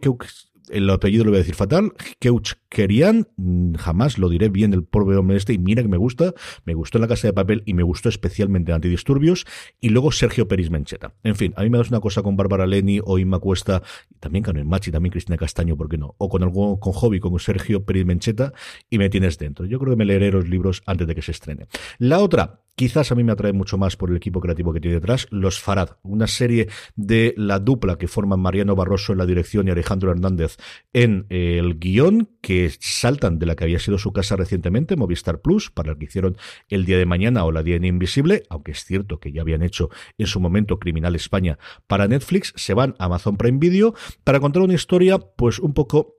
el 0.71 0.89
apellido 0.91 1.25
lo 1.25 1.31
voy 1.31 1.39
a 1.39 1.43
decir 1.43 1.55
fatal, 1.55 1.93
Keuch 2.19 2.55
Kerian, 2.69 3.29
mm, 3.37 3.75
jamás 3.75 4.19
lo 4.19 4.29
diré 4.29 4.49
bien 4.49 4.73
el 4.73 4.85
pobre 4.85 5.17
hombre 5.17 5.37
este, 5.37 5.53
y 5.53 5.59
mira 5.59 5.83
que 5.83 5.89
me 5.89 5.97
gusta, 5.97 6.33
me 6.65 6.75
gustó 6.75 6.99
en 6.99 7.03
la 7.03 7.09
casa 7.09 7.29
de 7.29 7.33
papel 7.33 7.63
y 7.67 7.75
me 7.75 7.83
gustó 7.83 8.09
especialmente 8.09 8.71
en 8.71 8.77
Antidisturbios, 8.77 9.45
y 9.81 9.91
luego 9.91 10.13
Sergio 10.13 10.49
Peris 10.49 10.71
Mencheta. 10.71 11.15
En 11.23 11.37
fin, 11.37 11.53
a 11.57 11.63
mí 11.63 11.71
me 11.71 11.79
das 11.79 11.91
una 11.91 12.01
cosa 12.01 12.23
con 12.23 12.37
Bárbara 12.37 12.67
Leni 12.67 13.01
o 13.05 13.19
Inma 13.19 13.39
Cuesta, 13.39 13.83
también 14.21 14.45
con 14.45 14.57
el 14.57 14.65
Machi, 14.65 14.91
también 14.91 15.11
Cristina 15.11 15.37
Castaño, 15.37 15.77
¿por 15.77 15.89
qué 15.89 15.99
no? 15.99 16.15
O 16.19 16.29
con 16.29 16.43
algo 16.43 16.81
con 16.81 16.93
Hobby, 16.93 17.21
con 17.21 17.39
Sergio 17.39 17.85
Peris 17.85 18.07
Mencheta, 18.07 18.53
y 18.89 18.99
me 18.99 19.11
tienes 19.11 19.39
dentro. 19.39 19.67
Yo 19.67 19.79
creo 19.79 19.93
que 19.93 19.97
me 19.97 20.05
leeré 20.05 20.31
los 20.33 20.49
libros 20.49 20.83
antes 20.87 21.07
de 21.07 21.15
que 21.15 21.23
se 21.23 21.33
estrene. 21.33 21.67
La 21.99 22.21
otra, 22.21 22.62
Quizás 22.75 23.13
a 23.13 23.15
mí 23.15 23.23
me 23.23 23.33
atrae 23.33 23.53
mucho 23.53 23.77
más 23.77 23.97
por 23.97 24.09
el 24.11 24.17
equipo 24.17 24.41
creativo 24.41 24.73
que 24.73 24.81
tiene 24.81 24.95
detrás, 24.95 25.27
Los 25.31 25.61
Farad, 25.61 25.99
una 26.03 26.27
serie 26.27 26.69
de 26.97 27.35
la 27.37 27.59
dupla 27.59 27.99
que 27.99 28.09
forman 28.09 28.41
Mariano 28.41 28.75
Barroso 28.75 29.13
en 29.13 29.19
la 29.19 29.27
dirección 29.27 29.69
y 29.69 29.71
Alejandro 29.71 30.11
Hernández 30.11 30.57
en 30.95 31.27
el 31.29 31.79
guion, 31.79 32.31
que 32.41 32.71
saltan 32.81 33.39
de 33.39 33.45
la 33.45 33.57
que 33.57 33.65
había 33.65 33.79
sido 33.79 33.99
su 33.99 34.13
casa 34.13 34.37
recientemente, 34.37 34.97
Movistar 34.97 35.43
Plus, 35.43 35.71
para 35.71 35.93
el 35.93 35.99
que 35.99 36.07
hicieron 36.07 36.39
el 36.71 36.87
día 36.87 36.97
de 36.97 37.05
mañana 37.05 37.45
o 37.45 37.53
la 37.53 37.63
día 37.63 37.77
Invisible, 37.77 38.45
aunque 38.49 38.73
es 38.73 38.85
cierto 38.85 39.19
que 39.19 39.33
ya 39.33 39.43
habían 39.43 39.63
hecho 39.63 39.91
en 40.17 40.27
su 40.27 40.41
momento 40.41 40.79
Criminal 40.79 41.15
España 41.15 41.59
para 41.87 42.09
Netflix, 42.09 42.53
se 42.57 42.75
van 42.75 42.95
a 42.99 43.05
Amazon 43.05 43.37
Prime 43.37 43.59
Video 43.59 43.95
para 44.25 44.41
contar 44.41 44.63
una 44.63 44.75
historia, 44.75 45.19
pues 45.19 45.59
un 45.59 45.75
poco 45.75 46.17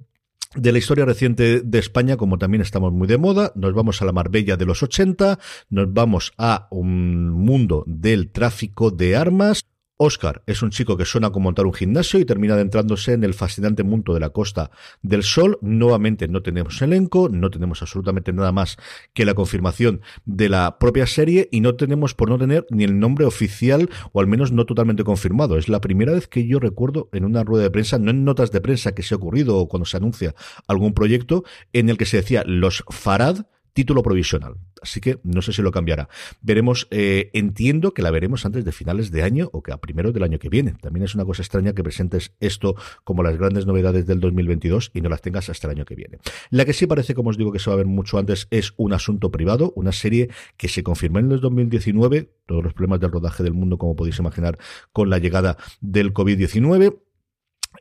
de 0.55 0.71
la 0.71 0.77
historia 0.77 1.05
reciente 1.05 1.61
de 1.61 1.79
España, 1.79 2.17
como 2.17 2.37
también 2.37 2.61
estamos 2.61 2.91
muy 2.93 3.07
de 3.07 3.17
moda, 3.17 3.51
nos 3.55 3.73
vamos 3.73 4.01
a 4.01 4.05
la 4.05 4.11
Marbella 4.11 4.57
de 4.57 4.65
los 4.65 4.83
80, 4.83 5.39
nos 5.69 5.93
vamos 5.93 6.33
a 6.37 6.67
un 6.71 7.31
mundo 7.31 7.83
del 7.87 8.31
tráfico 8.31 8.91
de 8.91 9.15
armas, 9.15 9.65
Oscar 9.97 10.41
es 10.47 10.61
un 10.61 10.71
chico 10.71 10.97
que 10.97 11.05
suena 11.05 11.29
como 11.29 11.43
montar 11.45 11.65
un 11.65 11.73
gimnasio 11.73 12.19
y 12.19 12.25
termina 12.25 12.55
adentrándose 12.55 13.13
en 13.13 13.23
el 13.23 13.33
fascinante 13.33 13.83
mundo 13.83 14.13
de 14.13 14.19
la 14.19 14.29
Costa 14.29 14.71
del 15.01 15.23
Sol. 15.23 15.59
Nuevamente 15.61 16.27
no 16.27 16.41
tenemos 16.41 16.81
elenco, 16.81 17.29
no 17.29 17.49
tenemos 17.51 17.81
absolutamente 17.81 18.33
nada 18.33 18.51
más 18.51 18.77
que 19.13 19.25
la 19.25 19.33
confirmación 19.33 20.01
de 20.25 20.49
la 20.49 20.79
propia 20.79 21.05
serie 21.05 21.47
y 21.51 21.61
no 21.61 21.75
tenemos 21.75 22.15
por 22.15 22.29
no 22.29 22.39
tener 22.39 22.65
ni 22.69 22.83
el 22.83 22.99
nombre 22.99 23.25
oficial 23.25 23.89
o 24.11 24.19
al 24.19 24.27
menos 24.27 24.51
no 24.51 24.65
totalmente 24.65 25.03
confirmado. 25.03 25.57
Es 25.57 25.69
la 25.69 25.81
primera 25.81 26.13
vez 26.13 26.27
que 26.27 26.47
yo 26.47 26.59
recuerdo 26.59 27.09
en 27.13 27.23
una 27.25 27.43
rueda 27.43 27.63
de 27.63 27.71
prensa, 27.71 27.99
no 27.99 28.11
en 28.11 28.25
notas 28.25 28.51
de 28.51 28.61
prensa 28.61 28.95
que 28.95 29.03
se 29.03 29.13
ha 29.13 29.17
ocurrido 29.17 29.57
o 29.57 29.67
cuando 29.67 29.85
se 29.85 29.97
anuncia 29.97 30.33
algún 30.67 30.93
proyecto, 30.93 31.43
en 31.71 31.89
el 31.89 31.97
que 31.97 32.05
se 32.05 32.17
decía 32.17 32.43
los 32.45 32.83
Farad 32.89 33.45
título 33.73 34.03
provisional. 34.03 34.55
Así 34.81 35.01
que 35.01 35.19
no 35.23 35.41
sé 35.41 35.53
si 35.53 35.61
lo 35.61 35.71
cambiará. 35.71 36.09
Veremos, 36.41 36.87
eh, 36.91 37.29
entiendo 37.33 37.93
que 37.93 38.01
la 38.01 38.11
veremos 38.11 38.45
antes 38.45 38.65
de 38.65 38.71
finales 38.71 39.11
de 39.11 39.23
año 39.23 39.49
o 39.53 39.63
que 39.63 39.71
a 39.71 39.77
primeros 39.77 40.13
del 40.13 40.23
año 40.23 40.39
que 40.39 40.49
viene. 40.49 40.73
También 40.81 41.03
es 41.05 41.15
una 41.15 41.25
cosa 41.25 41.41
extraña 41.41 41.73
que 41.73 41.83
presentes 41.83 42.33
esto 42.39 42.75
como 43.03 43.23
las 43.23 43.37
grandes 43.37 43.65
novedades 43.65 44.05
del 44.05 44.19
2022 44.19 44.91
y 44.93 45.01
no 45.01 45.09
las 45.09 45.21
tengas 45.21 45.49
hasta 45.49 45.67
el 45.67 45.77
año 45.77 45.85
que 45.85 45.95
viene. 45.95 46.19
La 46.49 46.65
que 46.65 46.73
sí 46.73 46.87
parece, 46.87 47.13
como 47.13 47.29
os 47.29 47.37
digo, 47.37 47.51
que 47.51 47.59
se 47.59 47.69
va 47.69 47.75
a 47.75 47.77
ver 47.77 47.85
mucho 47.85 48.17
antes 48.17 48.47
es 48.51 48.73
un 48.77 48.93
asunto 48.93 49.31
privado, 49.31 49.73
una 49.75 49.91
serie 49.91 50.29
que 50.57 50.67
se 50.67 50.83
confirmó 50.83 51.19
en 51.19 51.31
el 51.31 51.39
2019, 51.39 52.29
todos 52.45 52.63
los 52.63 52.73
problemas 52.73 52.99
del 52.99 53.11
rodaje 53.11 53.43
del 53.43 53.53
mundo, 53.53 53.77
como 53.77 53.95
podéis 53.95 54.19
imaginar, 54.19 54.57
con 54.91 55.09
la 55.09 55.17
llegada 55.17 55.57
del 55.81 56.13
COVID-19 56.13 56.99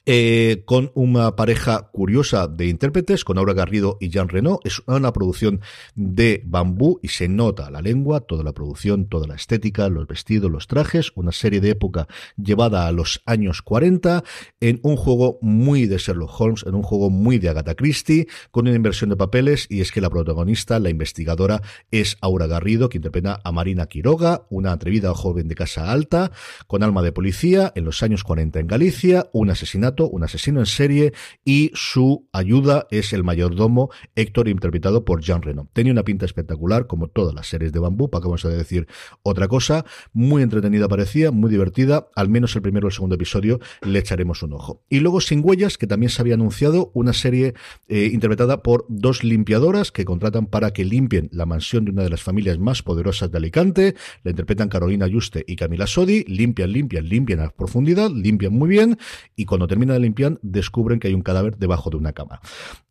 eh, 0.05 0.63
con 0.65 0.91
una 0.95 1.37
pareja 1.37 1.91
curiosa 1.93 2.49
de 2.49 2.67
intérpretes, 2.67 3.25
con 3.25 3.39
Aura 3.39 3.53
Garrido 3.53 3.99
y 4.01 4.11
Jean 4.11 4.29
Renault. 4.29 4.65
Es 4.67 4.83
una 4.87 5.13
producción 5.13 5.61
de 5.95 6.43
bambú 6.45 6.99
y 7.03 7.09
se 7.09 7.29
nota 7.29 7.71
la 7.71 7.81
lengua, 7.81 8.21
toda 8.21 8.43
la 8.43 8.53
producción, 8.53 9.09
toda 9.09 9.27
la 9.27 9.37
estética, 9.37 9.89
los 9.89 10.07
vestidos, 10.07 10.51
los 10.51 10.67
trajes, 10.67 11.13
una 11.15 11.33
serie 11.33 11.61
de 11.61 11.71
época 11.71 12.09
llevada 12.37 12.87
a 12.87 12.93
los 12.93 13.23
años 13.27 13.63
40 13.63 14.25
en 14.61 14.81
un 14.83 14.97
juego 14.97 15.39
muy 15.41 15.87
de 15.87 15.99
Sherlock 15.99 16.41
Holmes, 16.41 16.65
en 16.67 16.75
un 16.75 16.83
juego 16.83 17.11
muy 17.11 17.39
de 17.39 17.49
Agatha 17.49 17.75
Christie, 17.75 18.27
con 18.51 18.67
una 18.67 18.77
inversión 18.77 19.11
de 19.11 19.17
papeles 19.17 19.67
y 19.69 19.81
es 19.81 19.93
que 19.93 20.01
la 20.01 20.11
protagonista, 20.11 20.79
la 20.79 20.91
investigadora, 20.91 21.63
es 21.91 22.17
Aura 22.21 22.47
Garrido, 22.47 22.89
que 22.89 22.99
interpreta 22.99 23.41
a 23.45 23.53
Marina 23.53 23.87
Quiroga, 23.87 24.47
una 24.51 24.73
atrevida 24.73 25.15
joven 25.15 25.49
de 25.49 25.55
casa 25.55 25.91
alta, 25.91 26.33
con 26.67 26.83
alma 26.83 27.03
de 27.03 27.13
policía, 27.13 27.73
en 27.75 27.85
los 27.85 28.03
años 28.03 28.25
40 28.25 28.61
en 28.61 28.67
Galicia, 28.67 29.29
un 29.33 29.51
un 30.11 30.25
asesino 30.25 30.61
en 30.61 30.67
serie, 30.67 31.13
y 31.45 31.71
su 31.75 32.29
ayuda 32.33 32.87
es 32.91 33.13
el 33.13 33.25
mayordomo 33.25 33.91
Héctor, 34.15 34.49
interpretado 34.49 35.05
por 35.05 35.21
Jean 35.21 35.43
Reno. 35.43 35.69
Tenía 35.73 35.93
una 35.93 36.05
pinta 36.05 36.25
espectacular, 36.25 36.87
como 36.87 37.09
todas 37.09 37.35
las 37.35 37.49
series 37.49 37.73
de 37.73 37.79
bambú, 37.79 38.11
para 38.11 38.23
vamos 38.25 38.45
a 38.45 38.49
decir 38.49 38.87
otra 39.23 39.49
cosa. 39.49 39.85
Muy 40.13 40.43
entretenida 40.43 40.89
parecía, 40.89 41.31
muy 41.31 41.51
divertida. 41.51 42.09
Al 42.15 42.29
menos 42.29 42.55
el 42.57 42.63
primero 42.63 42.87
o 42.87 42.89
el 42.89 42.95
segundo 42.95 43.17
episodio 43.17 43.61
le 43.83 43.99
echaremos 43.99 44.43
un 44.43 44.55
ojo. 44.55 44.85
Y 44.89 45.01
luego 45.01 45.21
Sin 45.21 45.43
Huellas, 45.45 45.79
que 45.79 45.87
también 45.87 46.11
se 46.11 46.23
había 46.23 46.35
anunciado, 46.35 46.91
una 46.95 47.13
serie 47.13 47.55
eh, 47.89 48.11
interpretada 48.13 48.63
por 48.63 48.87
dos 48.89 49.25
limpiadoras 49.25 49.93
que 49.93 50.05
contratan 50.05 50.47
para 50.47 50.73
que 50.73 50.85
limpien 50.85 51.29
la 51.33 51.47
mansión 51.47 51.85
de 51.85 51.91
una 51.91 52.03
de 52.03 52.11
las 52.11 52.23
familias 52.23 52.59
más 52.59 52.83
poderosas 52.83 53.31
de 53.31 53.39
Alicante. 53.39 53.95
La 54.23 54.31
interpretan 54.31 54.69
Carolina 54.69 55.07
Yuste 55.07 55.45
y 55.47 55.57
Camila 55.57 55.87
Sodi. 55.87 56.25
Limpian, 56.25 56.73
limpian, 56.73 57.09
limpian 57.09 57.41
a 57.41 57.51
profundidad, 57.51 58.11
limpian 58.11 58.53
muy 58.53 58.69
bien. 58.69 58.99
Y 59.37 59.45
cuando 59.45 59.67
termina 59.73 59.95
de 59.95 60.01
limpiar, 60.01 60.39
descubren 60.43 61.01
que 61.01 61.09
hay 61.09 61.15
un 61.15 61.23
cadáver 61.23 61.57
debajo 61.57 61.89
de 61.89 61.97
una 61.97 62.13
cama. 62.13 62.43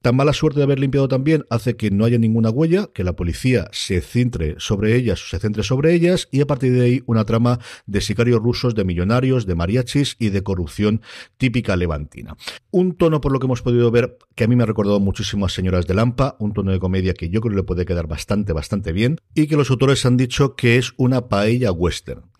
Tan 0.02 0.16
mala 0.16 0.34
suerte 0.34 0.58
de 0.58 0.64
haber 0.64 0.80
limpiado 0.80 1.08
también 1.08 1.46
hace 1.52 1.76
que 1.76 1.92
no 1.92 2.06
haya 2.06 2.18
ninguna 2.18 2.50
huella, 2.50 2.90
que 2.92 3.04
la 3.04 3.16
policía 3.16 3.70
se 3.72 4.02
centre 4.02 4.56
sobre 4.58 4.96
ellas, 4.96 5.30
se 5.30 5.38
centre 5.38 5.62
sobre 5.62 5.94
ellas, 5.94 6.28
y 6.32 6.42
a 6.42 6.48
partir 6.48 6.74
de 6.74 6.82
ahí 6.82 7.04
una 7.06 7.24
trama 7.24 7.60
de 7.86 8.02
sicarios 8.02 8.42
rusos, 8.42 8.74
de 8.74 8.84
millonarios, 8.84 9.46
de 9.46 9.54
mariachis 9.54 10.16
y 10.18 10.30
de 10.30 10.42
corrupción 10.42 11.04
típica 11.38 11.76
levantina. 11.76 12.36
Un 12.72 12.96
tono, 12.96 13.22
por 13.22 13.32
lo 13.32 13.38
que 13.38 13.46
hemos 13.46 13.62
podido 13.62 13.92
ver, 13.92 14.18
que 14.34 14.46
a 14.46 14.48
mí 14.48 14.56
me 14.56 14.64
ha 14.64 14.66
recordado 14.66 15.00
muchísimo 15.00 15.46
a 15.46 15.50
Señoras 15.50 15.86
de 15.86 15.94
Lampa, 15.94 16.36
un 16.40 16.54
tono 16.54 16.72
de 16.72 16.80
comedia 16.80 17.14
que 17.14 17.30
yo 17.30 17.42
creo 17.42 17.52
que 17.52 17.58
le 17.58 17.64
puede 17.64 17.86
quedar 17.86 18.08
bastante, 18.08 18.54
bastante 18.54 18.94
bien, 18.94 19.18
y 19.36 19.46
que 19.46 19.56
los 19.56 19.70
autores 19.70 20.04
han 20.08 20.18
dicho 20.18 20.56
que 20.56 20.80
es 20.80 20.94
una 20.98 21.30
paella 21.30 21.72
western. 21.72 22.31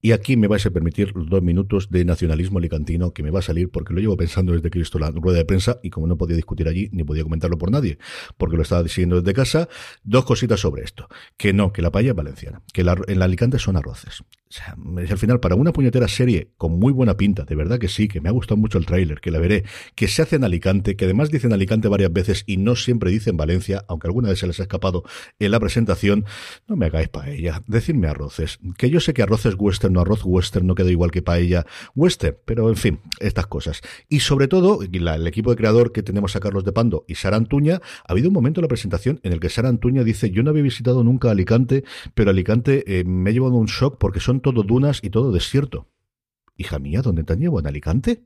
Y 0.00 0.12
aquí 0.12 0.36
me 0.36 0.46
vais 0.46 0.64
a 0.66 0.70
permitir 0.70 1.12
los 1.14 1.28
dos 1.28 1.42
minutos 1.42 1.90
de 1.90 2.04
nacionalismo 2.04 2.58
alicantino 2.58 3.12
que 3.12 3.22
me 3.22 3.30
va 3.30 3.40
a 3.40 3.42
salir 3.42 3.70
porque 3.70 3.94
lo 3.94 4.00
llevo 4.00 4.16
pensando 4.16 4.52
desde 4.52 4.70
que 4.70 4.78
he 4.78 4.80
visto 4.80 4.98
la 4.98 5.10
rueda 5.10 5.38
de 5.38 5.44
prensa 5.44 5.80
y 5.82 5.90
como 5.90 6.06
no 6.06 6.16
podía 6.16 6.36
discutir 6.36 6.68
allí 6.68 6.88
ni 6.92 7.02
podía 7.04 7.22
comentarlo 7.22 7.58
por 7.58 7.70
nadie 7.70 7.98
porque 8.36 8.56
lo 8.56 8.62
estaba 8.62 8.86
siguiendo 8.88 9.20
desde 9.20 9.34
casa, 9.34 9.68
dos 10.04 10.24
cositas 10.24 10.60
sobre 10.60 10.84
esto. 10.84 11.08
Que 11.36 11.52
no, 11.52 11.72
que 11.72 11.82
la 11.82 11.90
paella 11.90 12.10
es 12.10 12.16
valenciana, 12.16 12.62
que 12.72 12.82
en 12.82 13.18
la 13.18 13.24
Alicante 13.24 13.58
son 13.58 13.76
arroces. 13.76 14.22
O 14.48 14.52
sea, 14.52 14.76
al 14.76 15.18
final, 15.18 15.40
para 15.40 15.56
una 15.56 15.72
puñetera 15.72 16.06
serie 16.06 16.52
con 16.56 16.78
muy 16.78 16.92
buena 16.92 17.16
pinta, 17.16 17.44
de 17.44 17.56
verdad 17.56 17.80
que 17.80 17.88
sí, 17.88 18.06
que 18.06 18.20
me 18.20 18.28
ha 18.28 18.32
gustado 18.32 18.56
mucho 18.56 18.78
el 18.78 18.86
tráiler, 18.86 19.20
que 19.20 19.32
la 19.32 19.40
veré, 19.40 19.64
que 19.96 20.06
se 20.06 20.22
hace 20.22 20.36
en 20.36 20.44
Alicante, 20.44 20.94
que 20.94 21.04
además 21.04 21.30
dicen 21.30 21.52
Alicante 21.52 21.88
varias 21.88 22.12
veces 22.12 22.44
y 22.46 22.56
no 22.56 22.76
siempre 22.76 23.10
dicen 23.10 23.36
Valencia, 23.36 23.84
aunque 23.88 24.06
alguna 24.06 24.28
vez 24.28 24.38
se 24.38 24.46
les 24.46 24.60
ha 24.60 24.62
escapado 24.62 25.02
en 25.40 25.50
la 25.50 25.58
presentación, 25.58 26.24
no 26.68 26.76
me 26.76 26.86
hagáis 26.86 27.08
paella, 27.08 27.64
decidme 27.66 28.06
arroces. 28.06 28.60
Que 28.78 28.88
yo 28.88 29.00
sé 29.00 29.14
que 29.14 29.22
arroces 29.22 29.56
western 29.86 29.96
o 29.96 30.00
arroz 30.00 30.24
western 30.24 30.66
no 30.66 30.74
queda 30.74 30.90
igual 30.90 31.10
que 31.10 31.22
paella 31.22 31.66
western, 31.94 32.36
pero 32.44 32.68
en 32.68 32.76
fin, 32.76 33.00
estas 33.20 33.46
cosas. 33.46 33.82
Y 34.08 34.20
sobre 34.20 34.48
todo, 34.48 34.80
el 34.82 35.26
equipo 35.26 35.50
de 35.50 35.56
creador 35.56 35.92
que 35.92 36.02
tenemos 36.02 36.36
a 36.36 36.40
Carlos 36.40 36.64
de 36.64 36.72
Pando 36.72 37.04
y 37.06 37.14
Sara 37.14 37.36
Antuña, 37.36 37.80
ha 38.06 38.12
habido 38.12 38.28
un 38.28 38.34
momento 38.34 38.60
en 38.60 38.62
la 38.62 38.68
presentación 38.68 39.20
en 39.22 39.32
el 39.32 39.40
que 39.40 39.48
Sara 39.48 39.68
Antuña 39.68 40.04
dice, 40.04 40.30
yo 40.30 40.42
no 40.42 40.50
había 40.50 40.62
visitado 40.62 41.04
nunca 41.04 41.30
Alicante, 41.30 41.84
pero 42.14 42.30
Alicante 42.30 42.84
eh, 42.86 43.04
me 43.04 43.30
ha 43.30 43.32
llevado 43.32 43.54
un 43.54 43.66
shock 43.66 43.98
porque 43.98 44.20
son 44.20 44.40
todo 44.40 44.62
dunas 44.62 45.00
y 45.02 45.10
todo 45.10 45.32
desierto. 45.32 45.88
Hija 46.56 46.78
mía, 46.78 47.02
¿dónde 47.02 47.22
te 47.22 47.34
han 47.34 47.40
llevado? 47.40 47.60
¿En 47.60 47.66
Alicante? 47.66 48.22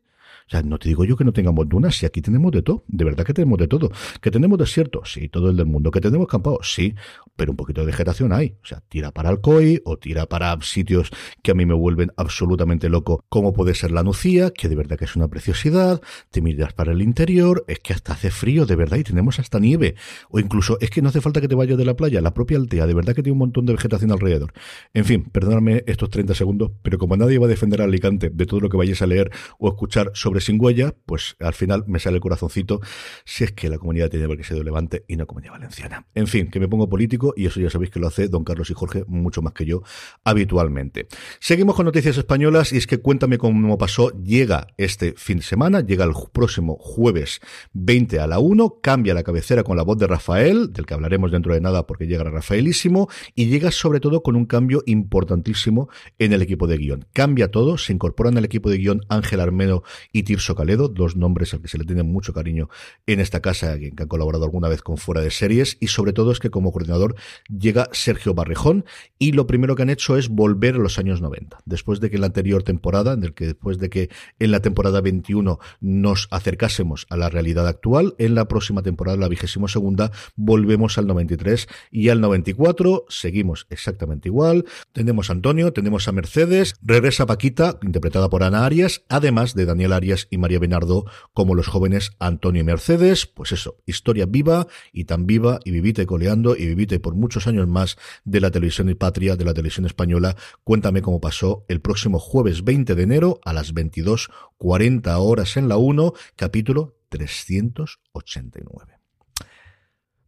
O 0.46 0.50
sea, 0.50 0.62
no 0.62 0.78
te 0.78 0.88
digo 0.88 1.04
yo 1.04 1.16
que 1.16 1.24
no 1.24 1.32
tengamos 1.32 1.68
dunas, 1.68 1.96
si 1.96 2.06
aquí 2.06 2.22
tenemos 2.22 2.52
de 2.52 2.62
todo, 2.62 2.84
de 2.88 3.04
verdad 3.04 3.24
que 3.24 3.34
tenemos 3.34 3.58
de 3.58 3.68
todo. 3.68 3.90
Que 4.20 4.30
tenemos 4.30 4.58
desierto, 4.58 5.02
sí, 5.04 5.28
todo 5.28 5.50
el 5.50 5.56
del 5.56 5.66
mundo. 5.66 5.90
Que 5.90 6.00
tenemos 6.00 6.26
campado, 6.26 6.58
sí, 6.62 6.94
pero 7.36 7.52
un 7.52 7.56
poquito 7.56 7.80
de 7.80 7.86
vegetación 7.86 8.32
hay. 8.32 8.56
O 8.62 8.66
sea, 8.66 8.82
tira 8.88 9.12
para 9.12 9.28
Alcoy 9.28 9.80
o 9.84 9.96
tira 9.98 10.26
para 10.26 10.56
sitios 10.62 11.10
que 11.42 11.52
a 11.52 11.54
mí 11.54 11.66
me 11.66 11.74
vuelven 11.74 12.12
absolutamente 12.16 12.88
loco, 12.88 13.24
como 13.28 13.52
puede 13.52 13.74
ser 13.74 13.90
la 13.90 14.02
Nucía, 14.02 14.50
que 14.50 14.68
de 14.68 14.76
verdad 14.76 14.96
que 14.96 15.04
es 15.04 15.16
una 15.16 15.28
preciosidad. 15.28 16.00
Te 16.30 16.40
miras 16.40 16.72
para 16.72 16.92
el 16.92 17.02
interior, 17.02 17.64
es 17.68 17.78
que 17.80 17.92
hasta 17.92 18.12
hace 18.12 18.30
frío, 18.30 18.66
de 18.66 18.76
verdad, 18.76 18.98
y 18.98 19.04
tenemos 19.04 19.38
hasta 19.38 19.58
nieve. 19.58 19.94
O 20.28 20.38
incluso, 20.38 20.78
es 20.80 20.90
que 20.90 21.02
no 21.02 21.08
hace 21.08 21.20
falta 21.20 21.40
que 21.40 21.48
te 21.48 21.54
vayas 21.54 21.78
de 21.78 21.84
la 21.84 21.94
playa, 21.94 22.20
la 22.20 22.34
propia 22.34 22.58
Altea, 22.58 22.86
de 22.86 22.94
verdad 22.94 23.14
que 23.14 23.22
tiene 23.22 23.32
un 23.32 23.38
montón 23.38 23.66
de 23.66 23.72
vegetación 23.72 24.12
alrededor. 24.12 24.52
En 24.94 25.04
fin, 25.04 25.24
perdóname 25.24 25.84
estos 25.86 26.10
30 26.10 26.34
segundos, 26.34 26.70
pero 26.82 26.98
como 26.98 27.16
nadie 27.16 27.38
va 27.38 27.46
a 27.46 27.48
defender 27.48 27.80
a 27.80 27.84
Alicante 27.84 28.30
de 28.30 28.46
todo 28.46 28.60
lo 28.60 28.68
que 28.68 28.76
vayáis 28.76 29.02
a 29.02 29.06
leer 29.06 29.30
o 29.58 29.68
escuchar 29.68 30.10
sobre 30.14 30.29
sin 30.38 30.60
huella, 30.60 30.94
pues 31.06 31.36
al 31.40 31.54
final 31.54 31.84
me 31.86 31.98
sale 31.98 32.16
el 32.16 32.20
corazoncito 32.20 32.80
si 33.24 33.44
es 33.44 33.52
que 33.52 33.68
la 33.68 33.78
comunidad 33.78 34.08
tiene 34.10 34.36
que 34.36 34.44
ser 34.44 34.62
de 34.62 35.02
y 35.08 35.16
no 35.16 35.26
comunidad 35.26 35.52
valenciana. 35.52 36.06
En 36.14 36.26
fin, 36.26 36.50
que 36.50 36.60
me 36.60 36.68
pongo 36.68 36.88
político 36.88 37.34
y 37.36 37.46
eso 37.46 37.60
ya 37.60 37.70
sabéis 37.70 37.90
que 37.90 37.98
lo 37.98 38.06
hace 38.06 38.28
don 38.28 38.44
Carlos 38.44 38.70
y 38.70 38.74
Jorge 38.74 39.04
mucho 39.06 39.42
más 39.42 39.52
que 39.52 39.64
yo 39.64 39.82
habitualmente. 40.24 41.08
Seguimos 41.40 41.74
con 41.74 41.86
noticias 41.86 42.16
españolas 42.16 42.72
y 42.72 42.76
es 42.76 42.86
que 42.86 42.98
cuéntame 42.98 43.38
cómo 43.38 43.78
pasó, 43.78 44.10
llega 44.22 44.68
este 44.76 45.14
fin 45.16 45.38
de 45.38 45.42
semana, 45.42 45.80
llega 45.80 46.04
el 46.04 46.12
próximo 46.32 46.76
jueves 46.78 47.40
20 47.72 48.20
a 48.20 48.26
la 48.26 48.38
1, 48.38 48.78
cambia 48.82 49.14
la 49.14 49.22
cabecera 49.22 49.64
con 49.64 49.76
la 49.76 49.82
voz 49.82 49.98
de 49.98 50.06
Rafael, 50.06 50.72
del 50.72 50.86
que 50.86 50.94
hablaremos 50.94 51.32
dentro 51.32 51.54
de 51.54 51.60
nada 51.60 51.86
porque 51.86 52.06
llega 52.06 52.24
Rafaelísimo, 52.24 53.08
y 53.34 53.46
llega 53.46 53.70
sobre 53.70 54.00
todo 54.00 54.22
con 54.22 54.36
un 54.36 54.46
cambio 54.46 54.82
importantísimo 54.86 55.88
en 56.18 56.32
el 56.32 56.42
equipo 56.42 56.66
de 56.66 56.78
guion. 56.78 57.06
Cambia 57.12 57.50
todo, 57.50 57.78
se 57.78 57.92
incorporan 57.92 58.36
al 58.38 58.44
equipo 58.44 58.70
de 58.70 58.78
guion 58.78 59.00
Ángel 59.08 59.40
Armeno 59.40 59.82
y 60.12 60.19
Tirso 60.22 60.54
Caledo, 60.54 60.88
dos 60.88 61.16
nombres 61.16 61.54
al 61.54 61.62
que 61.62 61.68
se 61.68 61.78
le 61.78 61.84
tiene 61.84 62.02
mucho 62.02 62.32
cariño 62.32 62.68
en 63.06 63.20
esta 63.20 63.40
casa, 63.40 63.78
que 63.78 63.92
han 63.96 64.08
colaborado 64.08 64.44
alguna 64.44 64.68
vez 64.68 64.82
con 64.82 64.96
Fuera 64.96 65.20
de 65.20 65.30
Series, 65.30 65.76
y 65.80 65.88
sobre 65.88 66.12
todo 66.12 66.32
es 66.32 66.38
que 66.38 66.50
como 66.50 66.72
coordinador 66.72 67.14
llega 67.48 67.88
Sergio 67.92 68.34
Barrejón, 68.34 68.84
y 69.18 69.32
lo 69.32 69.46
primero 69.46 69.76
que 69.76 69.82
han 69.82 69.90
hecho 69.90 70.16
es 70.16 70.28
volver 70.28 70.74
a 70.74 70.78
los 70.78 70.98
años 70.98 71.20
90. 71.20 71.58
Después 71.64 72.00
de 72.00 72.10
que 72.10 72.16
en 72.16 72.22
la 72.22 72.26
anterior 72.28 72.62
temporada, 72.62 73.12
en 73.12 73.24
el 73.24 73.34
que 73.34 73.46
después 73.46 73.78
de 73.78 73.90
que 73.90 74.10
en 74.38 74.50
la 74.50 74.60
temporada 74.60 75.00
21 75.00 75.58
nos 75.80 76.28
acercásemos 76.30 77.06
a 77.10 77.16
la 77.16 77.28
realidad 77.28 77.66
actual, 77.66 78.14
en 78.18 78.34
la 78.34 78.48
próxima 78.48 78.82
temporada, 78.82 79.16
la 79.16 79.28
vigésimo 79.28 79.68
segunda, 79.68 80.10
volvemos 80.36 80.98
al 80.98 81.06
93 81.06 81.68
y 81.90 82.08
al 82.08 82.20
94, 82.20 83.06
seguimos 83.08 83.66
exactamente 83.70 84.28
igual. 84.28 84.64
Tenemos 84.92 85.30
a 85.30 85.34
Antonio, 85.34 85.72
tenemos 85.72 86.08
a 86.08 86.12
Mercedes, 86.12 86.74
regresa 86.82 87.26
Paquita, 87.26 87.78
interpretada 87.82 88.28
por 88.28 88.42
Ana 88.42 88.66
Arias, 88.66 89.02
además 89.08 89.54
de 89.54 89.64
Daniel 89.64 89.92
Arias 89.92 90.09
y 90.30 90.38
María 90.38 90.58
Benardo 90.58 91.04
como 91.32 91.54
los 91.54 91.68
jóvenes 91.68 92.12
Antonio 92.18 92.62
y 92.62 92.64
Mercedes. 92.64 93.26
Pues 93.26 93.52
eso, 93.52 93.76
historia 93.86 94.26
viva 94.26 94.66
y 94.92 95.04
tan 95.04 95.26
viva 95.26 95.60
y 95.64 95.70
vivite 95.70 96.06
coleando 96.06 96.56
y 96.56 96.66
vivite 96.66 97.00
por 97.00 97.14
muchos 97.14 97.46
años 97.46 97.68
más 97.68 97.96
de 98.24 98.40
la 98.40 98.50
televisión 98.50 98.88
y 98.90 98.94
patria, 98.94 99.36
de 99.36 99.44
la 99.44 99.54
televisión 99.54 99.86
española. 99.86 100.36
Cuéntame 100.64 101.02
cómo 101.02 101.20
pasó 101.20 101.64
el 101.68 101.80
próximo 101.80 102.18
jueves 102.18 102.64
20 102.64 102.94
de 102.94 103.02
enero 103.02 103.40
a 103.44 103.52
las 103.52 103.74
22.40 103.74 105.16
horas 105.18 105.56
en 105.56 105.68
la 105.68 105.76
1, 105.76 106.12
capítulo 106.36 106.96
389. 107.08 108.99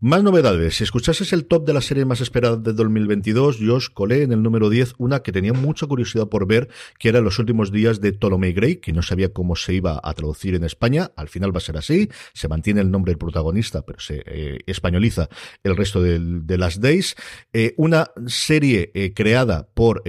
Más 0.05 0.25
novedades. 0.25 0.79
Si 0.79 0.83
escuchases 0.83 1.33
el 1.33 1.45
top 1.45 1.65
de 1.65 1.73
las 1.73 1.85
series 1.85 2.05
más 2.05 2.21
esperadas 2.21 2.61
de 2.61 2.73
2022, 2.73 3.59
yo 3.59 3.77
os 3.77 3.89
colé 3.89 4.25
en 4.25 4.33
el 4.33 4.43
número 4.43 4.69
10 4.69 4.95
una 4.99 5.23
que 5.23 5.31
tenía 5.31 5.53
mucha 5.53 5.87
curiosidad 5.87 6.27
por 6.27 6.45
ver, 6.49 6.69
que 6.99 7.09
era 7.09 7.21
Los 7.21 7.39
últimos 7.39 7.71
días 7.71 8.01
de 8.01 8.13
Ptolemy 8.13 8.53
Gray, 8.53 8.79
que 8.79 8.93
no 8.93 9.03
sabía 9.03 9.33
cómo 9.33 9.55
se 9.55 9.75
iba 9.75 10.01
a 10.03 10.13
traducir 10.15 10.57
en 10.57 10.65
España. 10.65 11.13
Al 11.15 11.29
final 11.29 11.55
va 11.55 11.59
a 11.59 11.61
ser 11.61 11.77
así. 11.77 12.09
Se 12.35 12.49
mantiene 12.49 12.81
el 12.81 12.91
nombre 12.91 13.13
del 13.13 13.19
protagonista, 13.19 13.83
pero 13.83 14.01
se 14.01 14.25
eh, 14.27 14.59
españoliza 14.67 15.29
el 15.63 15.77
resto 15.77 16.03
de, 16.03 16.59
las 16.59 16.81
Days. 16.81 17.15
Eh, 17.53 17.73
una 17.77 18.11
serie 18.27 18.91
eh, 18.95 19.13
creada 19.15 19.69
por 19.73 20.03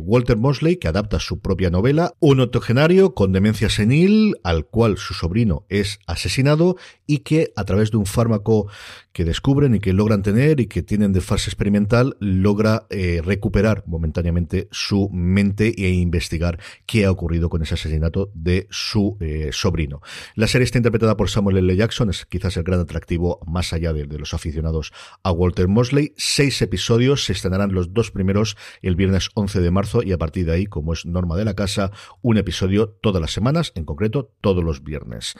Walter 0.00 0.38
Mosley, 0.38 0.76
que 0.76 0.88
adapta 0.88 1.20
su 1.20 1.40
propia 1.40 1.68
novela. 1.68 2.14
Un 2.20 2.40
octogenario 2.40 3.14
con 3.14 3.32
demencia 3.32 3.68
senil, 3.68 4.36
al 4.44 4.64
cual 4.64 4.96
su 4.96 5.12
sobrino 5.12 5.66
es 5.68 5.98
asesinado 6.06 6.76
y 7.06 7.18
que 7.18 7.52
a 7.54 7.64
través 7.64 7.90
de 7.90 7.98
un 7.98 8.06
fármaco 8.06 8.68
que 9.12 9.24
descubren 9.24 9.74
y 9.74 9.80
que 9.80 9.92
logran 9.92 10.22
tener 10.22 10.60
y 10.60 10.66
que 10.66 10.82
tienen 10.82 11.12
de 11.12 11.20
fase 11.20 11.50
experimental, 11.50 12.16
logra 12.20 12.86
eh, 12.90 13.20
recuperar 13.24 13.82
momentáneamente 13.86 14.68
su 14.70 15.08
mente 15.12 15.74
e 15.76 15.90
investigar 15.90 16.58
qué 16.86 17.04
ha 17.04 17.10
ocurrido 17.10 17.48
con 17.48 17.62
ese 17.62 17.74
asesinato 17.74 18.30
de 18.34 18.66
su 18.70 19.16
eh, 19.20 19.50
sobrino. 19.52 20.00
La 20.34 20.46
serie 20.46 20.64
está 20.64 20.78
interpretada 20.78 21.16
por 21.16 21.28
Samuel 21.28 21.58
L. 21.58 21.76
Jackson, 21.76 22.10
es 22.10 22.26
quizás 22.26 22.56
el 22.56 22.62
gran 22.62 22.80
atractivo 22.80 23.40
más 23.46 23.72
allá 23.72 23.92
de, 23.92 24.06
de 24.06 24.18
los 24.18 24.34
aficionados 24.34 24.92
a 25.22 25.32
Walter 25.32 25.68
Mosley. 25.68 26.14
Seis 26.16 26.62
episodios, 26.62 27.24
se 27.24 27.32
estrenarán 27.32 27.72
los 27.72 27.92
dos 27.92 28.10
primeros 28.10 28.56
el 28.82 28.96
viernes 28.96 29.30
11 29.34 29.60
de 29.60 29.70
marzo 29.70 30.02
y 30.02 30.12
a 30.12 30.18
partir 30.18 30.46
de 30.46 30.52
ahí, 30.52 30.66
como 30.66 30.92
es 30.92 31.06
norma 31.06 31.36
de 31.36 31.44
la 31.44 31.54
casa, 31.54 31.90
un 32.22 32.36
episodio 32.36 32.88
todas 32.88 33.20
las 33.20 33.32
semanas, 33.32 33.72
en 33.74 33.84
concreto 33.84 34.32
todos 34.40 34.62
los 34.62 34.82
viernes. 34.82 35.34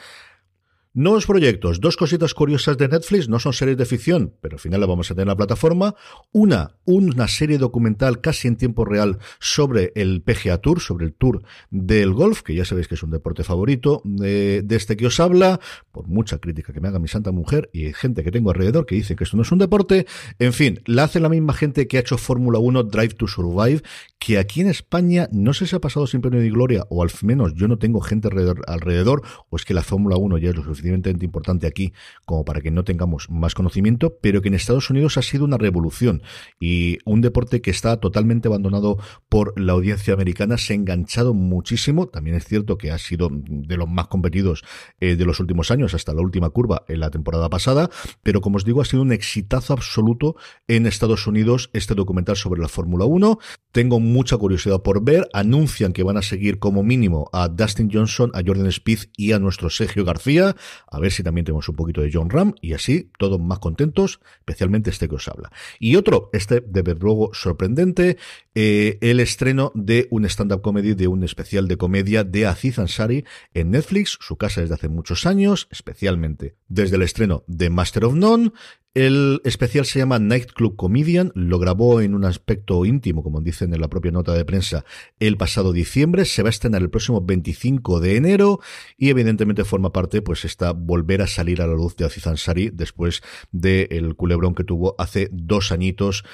Nuevos 0.93 1.25
proyectos, 1.25 1.81
dos 1.81 1.97
cositas 1.97 2.35
curiosas 2.35 2.77
de 2.77 2.89
Netflix, 2.89 3.29
no 3.29 3.39
son 3.39 3.53
series 3.53 3.77
de 3.77 3.85
ficción, 3.85 4.35
pero 4.41 4.57
al 4.57 4.59
final 4.59 4.81
la 4.81 4.89
vamos 4.89 5.09
a 5.09 5.15
tener 5.15 5.23
en 5.23 5.29
la 5.29 5.37
plataforma. 5.37 5.95
Una, 6.33 6.75
una 6.85 7.29
serie 7.29 7.59
documental 7.59 8.21
casi 8.21 8.49
en 8.49 8.57
tiempo 8.57 8.85
real 8.85 9.21
sobre 9.39 9.93
el 9.95 10.21
PGA 10.21 10.59
Tour, 10.59 10.81
sobre 10.81 11.07
el 11.07 11.13
Tour 11.13 11.45
del 11.71 12.13
golf, 12.13 12.43
que 12.43 12.57
ya 12.57 12.65
sabéis 12.65 12.89
que 12.89 12.97
es 12.97 13.05
un 13.05 13.13
deporte 13.13 13.45
favorito 13.45 14.03
de, 14.03 14.63
de 14.63 14.75
este 14.75 14.97
que 14.97 15.07
os 15.07 15.21
habla, 15.21 15.61
por 15.93 16.09
mucha 16.09 16.39
crítica 16.39 16.73
que 16.73 16.81
me 16.81 16.89
haga 16.89 16.99
mi 16.99 17.07
santa 17.07 17.31
mujer 17.31 17.71
y 17.73 17.93
gente 17.93 18.25
que 18.25 18.33
tengo 18.33 18.51
alrededor 18.51 18.85
que 18.85 18.97
dicen 18.97 19.17
que 19.17 19.23
esto 19.23 19.37
no 19.37 19.45
es 19.45 19.53
un 19.53 19.61
deporte. 19.61 20.09
En 20.41 20.53
fin, 20.53 20.81
la 20.87 21.05
hace 21.05 21.21
la 21.21 21.29
misma 21.29 21.53
gente 21.53 21.87
que 21.87 21.99
ha 21.99 22.01
hecho 22.01 22.19
Fórmula 22.19 22.59
1 22.59 22.83
Drive 22.83 23.15
to 23.15 23.29
Survive, 23.29 23.83
que 24.19 24.39
aquí 24.39 24.61
en 24.61 24.69
España 24.69 25.29
no 25.31 25.55
sé 25.55 25.69
si 25.69 25.77
ha 25.77 25.81
pasado 25.81 26.09
sin 26.09 26.21
pena 26.21 26.39
ni 26.39 26.51
gloria, 26.51 26.85
o 26.91 27.05
al 27.05 27.11
menos 27.23 27.55
yo 27.55 27.69
no 27.69 27.79
tengo 27.79 28.01
gente 28.01 28.27
alrededor, 28.27 28.65
alrededor 28.67 29.23
o 29.51 29.55
es 29.55 29.65
que 29.65 29.73
la 29.73 29.83
Fórmula 29.83 30.17
1 30.17 30.39
ya 30.39 30.51
es 30.51 30.57
lo 30.57 30.65
suficientemente 30.81 31.25
importante 31.25 31.67
aquí 31.67 31.93
como 32.25 32.45
para 32.45 32.61
que 32.61 32.71
no 32.71 32.85
tengamos 32.85 33.31
más 33.31 33.55
conocimiento, 33.55 34.19
pero 34.21 34.43
que 34.43 34.49
en 34.49 34.55
Estados 34.55 34.91
Unidos 34.91 35.17
ha 35.17 35.23
sido 35.23 35.45
una 35.45 35.59
revolución 35.59 36.23
y 36.59 36.99
un 37.05 37.21
deporte 37.21 37.61
que 37.61 37.71
está 37.71 37.99
totalmente 37.99 38.49
abandonado 38.49 38.99
por 39.29 39.59
la 39.61 39.73
audiencia 39.73 40.15
americana, 40.15 40.59
se 40.59 40.73
ha 40.73 40.77
enganchado 40.77 41.35
muchísimo, 41.35 42.09
también 42.09 42.37
es 42.37 42.45
cierto 42.45 42.79
que 42.79 42.91
ha 42.91 42.99
sido 42.99 43.29
de 43.31 43.77
los 43.77 43.89
más 43.89 44.09
competidos 44.09 44.65
eh, 45.01 45.17
de 45.17 45.25
los 45.25 45.41
últimos 45.41 45.71
años 45.71 45.95
hasta 45.95 46.15
la 46.15 46.23
última 46.23 46.51
curva 46.51 46.85
en 46.89 47.01
la 47.01 47.11
temporada 47.11 47.49
pasada, 47.49 47.91
pero 48.23 48.41
como 48.41 48.57
os 48.57 48.65
digo 48.65 48.81
ha 48.81 48.85
sido 48.85 49.03
un 49.03 49.13
exitazo 49.13 49.73
absoluto 49.73 50.37
en 50.69 50.87
Estados 50.87 51.27
Unidos 51.27 51.71
este 51.73 51.95
documental 51.95 52.37
sobre 52.37 52.61
la 52.61 52.69
Fórmula 52.69 53.05
1. 53.05 53.39
Tengo 53.73 54.01
mucha 54.01 54.37
curiosidad 54.37 54.83
por 54.83 55.05
ver. 55.05 55.29
Anuncian 55.33 55.93
que 55.93 56.03
van 56.03 56.17
a 56.17 56.23
seguir 56.23 56.59
como 56.59 56.83
mínimo 56.83 57.29
a 57.33 57.49
Dustin 57.49 57.91
Johnson, 57.93 58.31
a 58.35 58.43
Jordan 58.45 58.71
Spieth 58.71 59.11
y 59.17 59.33
a 59.33 59.39
nuestro 59.39 59.71
Sergio 59.71 60.05
García. 60.05 60.57
A 60.91 60.99
ver 60.99 61.13
si 61.13 61.23
también 61.23 61.45
tenemos 61.45 61.69
un 61.69 61.77
poquito 61.77 62.01
de 62.01 62.11
John 62.13 62.31
Ram 62.31 62.55
y 62.61 62.73
así 62.73 63.11
todos 63.19 63.41
más 63.41 63.59
contentos, 63.59 64.21
especialmente 64.39 64.91
este 64.91 65.09
que 65.09 65.15
os 65.15 65.29
habla. 65.29 65.51
Y 65.79 65.97
otro, 65.97 66.31
este 66.33 66.61
de 66.61 66.83
luego 66.95 67.31
sorprendente, 67.33 68.19
eh, 68.55 68.99
el 69.01 69.21
estreno 69.21 69.73
de 69.75 70.09
un 70.11 70.25
stand-up 70.25 70.63
comedy, 70.63 70.95
de 70.95 71.09
un 71.09 71.23
especial 71.25 71.69
de 71.69 71.77
comedia 71.77 72.25
de 72.25 72.47
Aziz 72.47 72.79
Ansari 72.79 73.25
en 73.55 73.71
Netflix, 73.71 74.19
su 74.21 74.37
casa 74.37 74.61
desde 74.61 74.75
hace 74.75 74.89
muchos 74.89 75.27
años, 75.27 75.69
especialmente 75.71 76.57
desde 76.69 76.97
el 76.97 77.03
estreno 77.03 77.45
de 77.47 77.71
Master 77.71 78.05
of 78.05 78.15
None, 78.15 78.53
el 78.95 79.41
especial 79.45 79.85
se 79.85 80.01
llama 80.01 80.19
Nightclub 80.19 80.75
Comedian, 80.75 81.31
lo 81.37 81.61
grabó 81.61 82.01
en 82.01 82.15
un 82.15 82.25
aspecto 82.25 82.85
íntimo, 82.85 83.23
como 83.23 83.41
dicen 83.41 83.73
en 83.73 83.81
la 83.81 83.89
propia 83.89 84.11
nota 84.11 84.35
de 84.35 84.45
prensa, 84.45 84.85
el 85.21 85.37
pasado 85.37 85.73
diciembre, 85.73 86.25
se 86.25 86.43
va 86.43 86.49
a 86.49 86.51
estrenar 86.51 86.83
el 86.83 86.91
próximo 86.91 87.21
25 87.21 88.01
de 88.01 88.17
enero 88.17 88.61
y 88.97 89.11
evidentemente 89.11 89.65
forma 89.65 89.93
parte, 89.93 90.23
pues, 90.23 90.45
esta 90.45 90.73
volver 90.73 91.23
a 91.23 91.29
salir 91.29 91.63
a 91.63 91.69
la 91.69 91.75
luz 91.75 91.95
de 91.97 92.05
Aziz 92.05 92.27
Ansari 92.27 92.71
después 92.71 93.23
del 93.53 94.17
culebrón 94.17 94.57
que 94.57 94.65
tuvo 94.65 94.97
hace 94.99 95.29
dos 95.31 95.71
añitos 95.71 96.25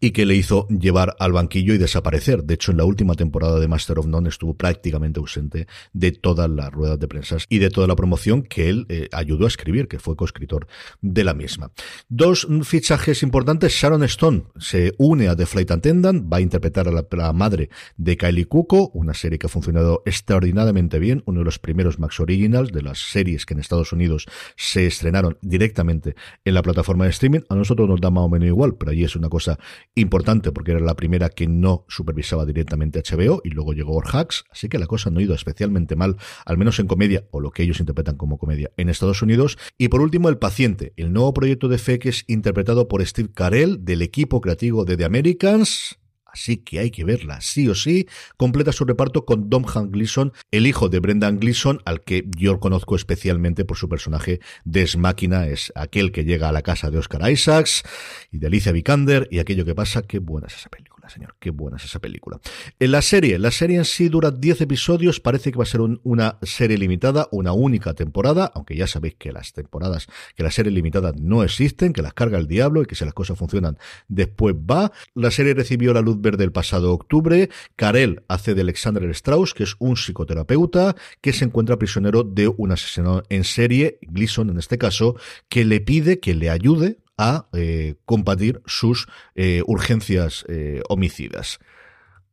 y 0.00 0.10
que 0.10 0.26
le 0.26 0.34
hizo 0.34 0.66
llevar 0.68 1.14
al 1.20 1.32
banquillo 1.32 1.74
y 1.74 1.78
desaparecer. 1.78 2.42
De 2.42 2.54
hecho, 2.54 2.72
en 2.72 2.78
la 2.78 2.84
última 2.84 3.14
temporada 3.14 3.60
de 3.60 3.68
Master 3.68 3.98
of 4.00 4.06
None 4.06 4.28
estuvo 4.28 4.54
prácticamente 4.54 5.20
ausente 5.20 5.66
de 5.92 6.12
todas 6.12 6.50
las 6.50 6.72
ruedas 6.72 6.98
de 6.98 7.08
prensa 7.08 7.36
y 7.48 7.58
de 7.58 7.70
toda 7.70 7.86
la 7.86 7.96
promoción 7.96 8.42
que 8.42 8.68
él 8.68 8.86
eh, 8.88 9.08
ayudó 9.12 9.44
a 9.44 9.48
escribir, 9.48 9.88
que 9.88 9.98
fue 9.98 10.16
coescritor 10.16 10.66
de 11.00 11.24
la 11.24 11.34
misma. 11.34 11.70
Dos 12.08 12.46
fichajes 12.64 13.22
importantes. 13.22 13.72
Sharon 13.72 14.02
Stone 14.04 14.44
se 14.58 14.92
une 14.98 15.28
a 15.28 15.36
The 15.36 15.46
Flight 15.46 15.70
Attendant, 15.70 16.32
va 16.32 16.38
a 16.38 16.40
interpretar 16.40 16.88
a 16.88 16.92
la, 16.92 17.32
madre 17.32 17.70
de 17.96 18.16
Kylie 18.16 18.46
Cuoco, 18.46 18.90
una 18.94 19.14
serie 19.14 19.38
que 19.38 19.46
ha 19.46 19.50
funcionado 19.50 20.02
extraordinariamente 20.06 20.98
bien, 20.98 21.22
uno 21.26 21.40
de 21.40 21.44
los 21.44 21.58
primeros 21.58 21.98
Max 21.98 22.20
Originals 22.20 22.72
de 22.72 22.82
las 22.82 22.98
series 22.98 23.46
que 23.46 23.54
en 23.54 23.60
Estados 23.60 23.92
Unidos 23.92 24.26
se 24.56 24.86
estrenaron 24.86 25.38
directamente 25.42 26.14
en 26.44 26.54
la 26.54 26.62
plataforma 26.62 27.04
de 27.04 27.10
streaming. 27.10 27.40
A 27.48 27.54
nosotros 27.54 27.88
nos 27.88 28.00
da 28.00 28.10
más 28.10 28.24
o 28.24 28.28
menos 28.28 28.46
igual, 28.46 28.76
pero 28.76 28.92
allí 28.92 29.04
es 29.04 29.16
una 29.16 29.28
cosa 29.28 29.58
importante 29.94 30.52
porque 30.52 30.72
era 30.72 30.80
la 30.80 30.94
primera 30.94 31.28
que 31.28 31.46
no 31.46 31.84
supervisaba 31.88 32.46
directamente 32.46 33.02
HBO 33.02 33.40
y 33.44 33.50
luego 33.50 33.72
llegó 33.72 33.94
Orhax, 33.94 34.44
así 34.50 34.68
que 34.68 34.78
la 34.78 34.86
cosa 34.86 35.10
no 35.10 35.20
ha 35.20 35.22
ido 35.22 35.34
especialmente 35.34 35.96
mal, 35.96 36.16
al 36.44 36.58
menos 36.58 36.78
en 36.78 36.86
comedia, 36.86 37.24
o 37.30 37.40
lo 37.40 37.50
que 37.50 37.62
ellos 37.62 37.80
interpretan 37.80 38.16
como 38.16 38.38
comedia 38.38 38.70
en 38.76 38.88
Estados 38.88 39.22
Unidos. 39.22 39.58
Y 39.78 39.88
por 39.88 40.00
último, 40.00 40.28
El 40.28 40.38
Paciente, 40.38 40.92
el 40.96 41.12
nuevo 41.12 41.32
proyecto 41.34 41.68
de 41.68 41.78
que 41.98 42.10
es 42.10 42.24
interpretado 42.28 42.88
por 42.88 43.04
Steve 43.04 43.30
Carell 43.34 43.84
del 43.84 44.02
equipo 44.02 44.40
creativo 44.40 44.84
de 44.84 44.96
The 44.96 45.04
Americans. 45.04 45.98
Así 46.32 46.58
que 46.58 46.78
hay 46.78 46.90
que 46.90 47.04
verla, 47.04 47.40
sí 47.40 47.68
o 47.68 47.74
sí. 47.74 48.06
Completa 48.36 48.72
su 48.72 48.84
reparto 48.84 49.24
con 49.24 49.50
Dom 49.50 49.64
Han 49.74 49.90
Gleason, 49.90 50.32
el 50.50 50.66
hijo 50.66 50.88
de 50.88 51.00
Brendan 51.00 51.40
Gleason, 51.40 51.80
al 51.84 52.02
que 52.02 52.24
yo 52.36 52.60
conozco 52.60 52.94
especialmente 52.94 53.64
por 53.64 53.76
su 53.76 53.88
personaje 53.88 54.40
de 54.64 54.88
Máquina, 54.96 55.48
es 55.48 55.72
aquel 55.74 56.12
que 56.12 56.24
llega 56.24 56.48
a 56.48 56.52
la 56.52 56.62
casa 56.62 56.90
de 56.90 56.98
Oscar 56.98 57.30
Isaacs 57.30 57.82
y 58.30 58.38
de 58.38 58.46
Alicia 58.46 58.72
Vikander, 58.72 59.26
y 59.30 59.40
aquello 59.40 59.64
que 59.64 59.74
pasa, 59.74 60.02
qué 60.02 60.20
buena 60.20 60.46
es 60.46 60.54
esa 60.54 60.68
película 60.68 60.89
señor, 61.10 61.36
qué 61.38 61.50
buena 61.50 61.76
es 61.76 61.84
esa 61.84 61.98
película. 61.98 62.40
En 62.78 62.92
la 62.92 63.02
serie, 63.02 63.38
la 63.38 63.50
serie 63.50 63.76
en 63.76 63.84
sí 63.84 64.08
dura 64.08 64.30
10 64.30 64.62
episodios, 64.62 65.20
parece 65.20 65.52
que 65.52 65.58
va 65.58 65.64
a 65.64 65.66
ser 65.66 65.80
una 65.80 66.38
serie 66.42 66.78
limitada, 66.78 67.28
una 67.32 67.52
única 67.52 67.94
temporada, 67.94 68.50
aunque 68.54 68.76
ya 68.76 68.86
sabéis 68.86 69.16
que 69.16 69.32
las 69.32 69.52
temporadas, 69.52 70.06
que 70.34 70.42
las 70.42 70.54
series 70.54 70.74
limitadas 70.74 71.16
no 71.16 71.42
existen, 71.42 71.92
que 71.92 72.02
las 72.02 72.14
carga 72.14 72.38
el 72.38 72.46
diablo 72.46 72.82
y 72.82 72.86
que 72.86 72.94
si 72.94 73.04
las 73.04 73.14
cosas 73.14 73.38
funcionan 73.38 73.78
después 74.08 74.54
va. 74.54 74.92
La 75.14 75.30
serie 75.30 75.54
recibió 75.54 75.92
la 75.92 76.00
luz 76.00 76.20
verde 76.20 76.44
el 76.44 76.52
pasado 76.52 76.92
octubre. 76.92 77.50
Karel 77.76 78.22
hace 78.28 78.54
de 78.54 78.62
Alexander 78.62 79.04
Strauss, 79.10 79.54
que 79.54 79.64
es 79.64 79.76
un 79.78 79.96
psicoterapeuta 79.96 80.96
que 81.20 81.32
se 81.32 81.44
encuentra 81.44 81.78
prisionero 81.78 82.22
de 82.22 82.48
un 82.48 82.72
asesino 82.72 83.22
en 83.28 83.44
serie, 83.44 83.98
Gleason 84.02 84.50
en 84.50 84.58
este 84.58 84.78
caso, 84.78 85.16
que 85.48 85.64
le 85.64 85.80
pide 85.80 86.20
que 86.20 86.34
le 86.34 86.50
ayude 86.50 86.98
a 87.20 87.48
eh, 87.52 87.96
combatir 88.06 88.62
sus 88.64 89.06
eh, 89.34 89.62
urgencias 89.66 90.46
eh, 90.48 90.80
homicidas 90.88 91.58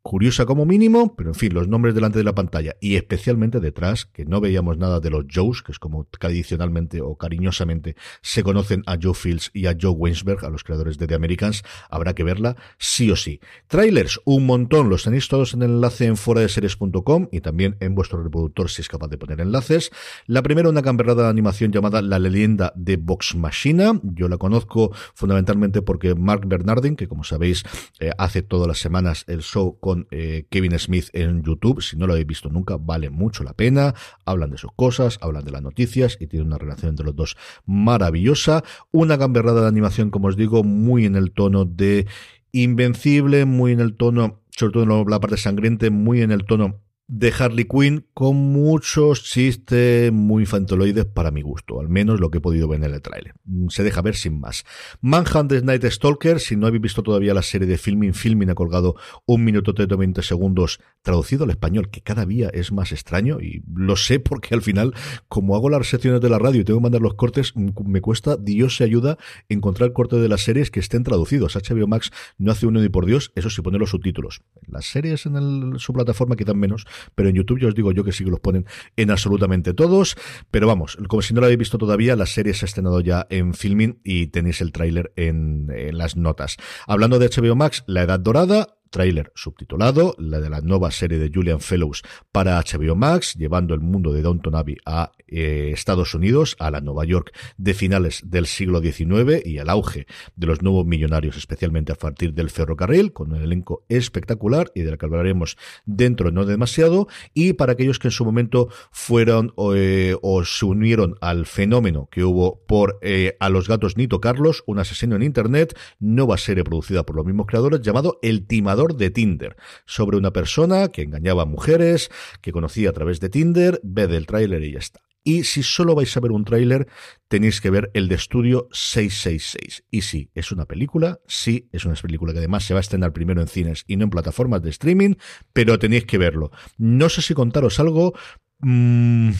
curiosa 0.08 0.46
como 0.46 0.65
mínimo, 0.65 1.17
pero 1.17 1.32
en 1.32 1.36
fin, 1.36 1.54
los 1.54 1.67
nombres 1.67 1.93
delante 1.93 2.17
de 2.17 2.24
la 2.24 2.34
pantalla 2.34 2.78
y 2.80 2.96
especialmente 2.96 3.60
detrás, 3.60 4.06
que 4.06 4.24
no 4.24 4.39
veíamos 4.39 4.78
nada 4.78 5.02
de 5.02 5.10
los 5.10 5.26
Joes, 5.30 5.62
que 5.62 5.74
es 5.74 5.80
como 5.80 6.06
tradicionalmente 6.06 7.02
o 7.02 7.17
cariñosamente 7.17 7.98
se 8.22 8.41
conocen 8.41 8.84
a 8.86 8.98
Joe 9.02 9.13
Fields 9.13 9.52
y 9.54 9.65
a 9.65 9.76
Joe 9.78 9.91
Weinsberg, 9.91 10.46
a 10.46 10.50
los 10.50 10.63
creadores 10.63 10.98
de 10.98 11.08
The 11.08 11.15
Americans, 11.15 11.62
habrá 11.89 12.15
que 12.15 12.24
verla 12.24 12.56
sí 12.78 13.12
o 13.12 13.17
sí. 13.17 13.41
Trailers, 13.67 14.22
un 14.24 14.46
montón, 14.46 14.89
los 14.89 15.04
tenéis 15.04 15.28
todos 15.28 15.54
en 15.54 15.63
el 15.63 15.72
enlace 15.72 16.06
en 16.06 16.15
foradeseries.com 16.15 17.28
y 17.30 17.41
también 17.41 17.76
en 17.82 17.93
vuestro 17.93 18.24
reproductor 18.24 18.70
si 18.70 18.84
es 18.84 18.88
capaz 18.88 19.10
de 19.10 19.17
poner 19.17 19.41
enlaces. 19.41 19.91
La 20.26 20.41
primera, 20.41 20.70
una 20.70 20.84
camperrada 20.84 21.24
de 21.24 21.30
animación 21.30 21.74
llamada 21.74 22.02
La 22.02 22.17
leyenda 22.17 22.72
de 22.78 22.96
Box 22.96 23.36
Machina. 23.36 24.00
Yo 24.04 24.30
la 24.30 24.38
conozco 24.38 24.93
fundamentalmente 25.13 25.82
porque 25.82 26.15
Mark 26.15 26.48
Bernardin, 26.48 26.96
que 26.96 27.10
como 27.10 27.26
sabéis 27.26 27.65
eh, 28.00 28.12
hace 28.17 28.41
todas 28.41 28.70
las 28.70 28.80
semanas 28.80 29.26
el 29.28 29.41
show 29.41 29.78
con 29.82 29.96
eh, 30.12 30.45
Kevin 30.49 30.77
Smith 30.77 31.10
en 31.13 31.41
YouTube. 31.43 31.81
Si 31.81 31.97
no 31.97 32.05
lo 32.05 32.13
habéis 32.13 32.27
visto 32.27 32.49
nunca, 32.49 32.77
vale 32.77 33.10
mucho 33.10 33.43
la 33.43 33.53
pena. 33.53 33.95
Hablan 34.25 34.51
de 34.51 34.57
sus 34.57 34.71
cosas, 34.73 35.17
hablan 35.21 35.45
de 35.45 35.51
las 35.51 35.62
noticias 35.62 36.17
y 36.19 36.27
tiene 36.27 36.45
una 36.45 36.57
relación 36.57 36.89
entre 36.89 37.05
los 37.05 37.15
dos 37.15 37.38
maravillosa. 37.65 38.63
Una 38.91 39.17
gamberrada 39.17 39.62
de 39.62 39.67
animación, 39.67 40.12
como 40.12 40.27
os 40.27 40.38
digo, 40.38 40.63
muy 40.63 41.05
en 41.05 41.15
el 41.15 41.31
tono 41.31 41.65
de 41.65 42.05
Invencible, 42.51 43.45
muy 43.45 43.71
en 43.71 43.79
el 43.79 43.95
tono, 43.95 44.41
sobre 44.51 44.73
todo 44.73 44.83
en 44.83 45.10
la 45.10 45.19
parte 45.19 45.38
sangriente, 45.38 45.89
muy 45.89 46.21
en 46.21 46.31
el 46.31 46.45
tono 46.45 46.87
de 47.08 47.34
Harley 47.38 47.65
Quinn 47.65 48.06
con 48.13 48.36
muchos 48.36 49.24
chistes 49.24 50.12
muy 50.12 50.43
infantiloides 50.43 51.06
para 51.06 51.32
mi 51.32 51.41
gusto, 51.41 51.80
al 51.80 51.88
menos 51.88 52.20
lo 52.20 52.30
que 52.30 52.39
he 52.39 52.41
podido 52.41 52.67
ver 52.67 52.84
en 52.84 52.93
el 52.93 53.02
trailer. 53.02 53.34
Mm, 53.46 53.70
se 53.70 53.84
deja 53.84 54.02
ver 54.02 54.15
sin 54.15 54.39
más. 54.39 54.65
Manhunt 55.00 55.52
Night 55.63 55.86
Stalker, 55.86 56.41
si 56.41 56.58
no 56.58 56.67
habéis 56.67 56.82
visto 56.82 57.04
todavía 57.04 57.34
la 57.34 57.41
serie 57.41 57.65
de 57.65 57.78
Filming, 57.78 58.13
Filming 58.13 58.50
ha 58.50 58.56
colgado 58.56 58.96
un 59.26 59.46
minuto 59.46 59.72
de 59.72 59.86
20 59.86 60.22
segundos 60.22 60.82
traducido 61.02 61.46
al 61.46 61.52
español, 61.52 61.89
que 61.89 62.02
cada 62.02 62.26
día 62.26 62.50
es 62.50 62.74
más 62.74 62.91
extraño 62.91 63.39
y 63.39 63.63
lo 63.74 63.96
sé 63.96 64.20
porque 64.20 64.54
al 64.54 64.62
final, 64.62 64.93
como 65.30 65.56
hago 65.56 65.70
las 65.70 65.88
secciones 65.88 66.20
de 66.20 66.30
la 66.30 66.39
radio 66.39 66.62
y 66.62 66.63
tengo 66.65 66.80
que 66.80 66.84
mandar 66.84 67.02
los 67.02 67.13
cortes, 67.13 67.54
mm, 67.56 67.70
me 67.86 68.02
cuesta, 68.02 68.36
Dios 68.36 68.76
se 68.76 68.84
ayuda, 68.84 69.17
encontrar 69.48 69.93
cortes 69.93 70.20
de 70.22 70.28
las 70.28 70.41
series 70.41 70.72
que 70.72 70.82
estén 70.82 71.04
traducidos. 71.04 71.56
HBO 71.56 71.88
Max 71.88 72.12
no 72.38 72.52
hace 72.52 72.67
uno 72.67 72.82
ni 72.82 72.89
por 72.89 73.06
Dios, 73.06 73.32
eso 73.36 73.50
sí 73.50 73.62
pone 73.62 73.78
los 73.78 73.91
subtítulos. 73.91 74.41
Las 74.67 74.86
series 74.86 75.26
en 75.26 75.80
su 75.80 75.93
plataforma 75.93 76.36
quizás 76.36 76.56
menos, 76.56 76.86
pero 77.15 77.29
en 77.29 77.36
YouTube 77.36 77.60
yo 77.60 77.67
os 77.67 77.75
digo 77.75 77.91
yo 77.91 78.03
que 78.03 78.12
sí 78.12 78.23
que 78.23 78.31
los 78.31 78.39
ponen 78.39 78.65
en 78.95 79.12
absolutamente 79.12 79.73
todos. 79.73 80.15
Pero 80.51 80.67
vamos, 80.67 80.97
como 81.07 81.21
si 81.21 81.33
no 81.33 81.41
lo 81.41 81.45
habéis 81.45 81.60
visto 81.60 81.77
todavía, 81.77 82.15
la 82.15 82.25
serie 82.25 82.53
se 82.53 82.65
ha 82.65 82.67
estrenado 82.67 83.01
ya 83.01 83.27
en 83.29 83.53
filming 83.53 83.99
y 84.03 84.27
tenéis 84.27 84.62
el 84.62 84.71
tráiler 84.71 85.12
en, 85.15 85.67
en 85.73 85.97
las 85.97 86.15
notas. 86.15 86.57
Hablando 86.88 87.19
de 87.19 87.29
HBO 87.29 87.55
Max, 87.55 87.83
La 87.88 88.03
Edad 88.03 88.19
Dorada, 88.19 88.77
tráiler 88.89 89.32
subtitulado, 89.36 90.15
la 90.17 90.39
de 90.39 90.50
la 90.50 90.62
nueva 90.62 90.91
serie 90.91 91.19
de 91.19 91.32
Julian 91.34 91.60
Fellows 91.60 92.04
para 92.32 92.60
HBO 92.60 92.95
Max, 92.95 93.36
llevando 93.36 93.73
el 93.73 93.82
mundo 93.82 94.12
de 94.13 94.21
Downton 94.21 94.56
Abbey 94.56 94.78
a 94.86 95.12
eh, 95.28 95.71
Estados 95.73 96.13
Unidos, 96.13 96.56
a 96.60 96.71
la 96.71 96.82
Nueva 96.82 97.06
York 97.06 97.36
de 97.58 97.73
finales 97.73 98.21
del 98.26 98.45
siglo 98.45 98.82
XIX 98.82 99.45
y 99.45 99.58
al 99.58 99.69
auge 99.69 100.08
de 100.36 100.47
los 100.47 100.62
nuevos 100.62 100.86
millonarios, 100.86 101.38
especialmente 101.38 101.91
a 101.91 101.95
partir 101.95 102.34
del 102.34 102.50
ferrocarril, 102.50 103.13
con 103.13 103.34
un 103.34 103.41
elenco 103.41 103.84
espectacular 103.89 104.71
y 104.73 104.82
del 104.82 104.97
que 104.97 105.06
hablaremos 105.06 105.58
dentro 105.86 106.32
no 106.32 106.45
demasiado, 106.45 107.08
y 107.34 107.54
para 107.54 107.73
aquellos 107.73 108.00
que 108.00 108.08
en 108.08 108.12
su 108.12 108.26
momento 108.26 108.69
fueron 108.91 109.54
eh, 109.76 110.15
o 110.21 110.43
se 110.45 110.65
unieron 110.65 111.15
al 111.21 111.45
fenómeno 111.45 112.08
que 112.12 112.23
hubo 112.23 112.63
por 112.65 113.00
eh, 113.02 113.36
A 113.39 113.50
los 113.50 113.67
gatos 113.67 113.97
ni 113.97 114.08
tocarlos, 114.08 114.63
un 114.65 114.80
asesino 114.80 115.15
en 115.15 115.23
Internet, 115.23 115.78
nueva 116.00 116.38
serie 116.38 116.63
producida 116.63 117.06
por 117.06 117.15
los 117.15 117.26
mismos 117.26 117.47
creadores 117.47 117.82
llamado 117.82 118.19
El 118.21 118.45
Timador 118.47 118.77
de 118.86 119.10
Tinder, 119.10 119.56
sobre 119.86 120.18
una 120.18 120.32
persona 120.32 120.90
que 120.90 121.02
engañaba 121.02 121.44
a 121.44 121.46
mujeres, 121.46 122.10
que 122.42 122.52
conocía 122.52 122.92
a 122.92 122.94
través 122.94 123.20
de 123.20 123.30
Tinder, 123.30 123.80
ve 123.84 124.08
del 124.08 124.28
tráiler 124.28 124.63
y 124.63 124.74
ya 124.74 124.80
está. 124.80 125.02
Y 125.24 125.44
si 125.44 125.62
solo 125.62 125.94
vais 125.94 126.16
a 126.16 126.20
ver 126.22 126.32
un 126.32 126.46
tráiler, 126.46 126.88
tenéis 127.28 127.60
que 127.60 127.70
ver 127.70 127.92
el 127.94 128.08
de 128.08 128.16
estudio 128.16 128.70
666. 128.72 129.84
Y 129.92 130.04
sí, 130.04 130.30
es 130.36 130.54
una 130.54 130.66
película, 130.66 131.20
sí, 131.28 131.68
es 131.74 131.84
una 131.84 131.96
película 131.96 132.32
que 132.32 132.40
además 132.40 132.63
se 132.63 132.74
va 132.74 132.80
a 132.80 132.82
estrenar 132.82 133.12
primero 133.12 133.42
en 133.42 133.48
cines 133.48 133.84
y 133.88 133.98
no 133.98 134.06
en 134.06 134.10
plataformas 134.10 134.62
de 134.62 134.70
streaming, 134.70 135.16
pero 135.52 135.80
tenéis 135.80 136.06
que 136.06 136.18
verlo. 136.18 136.52
No 136.78 137.10
sé 137.10 137.22
si 137.22 137.34
contaros 137.34 137.80
algo... 137.80 138.13
Mm, 138.60 139.32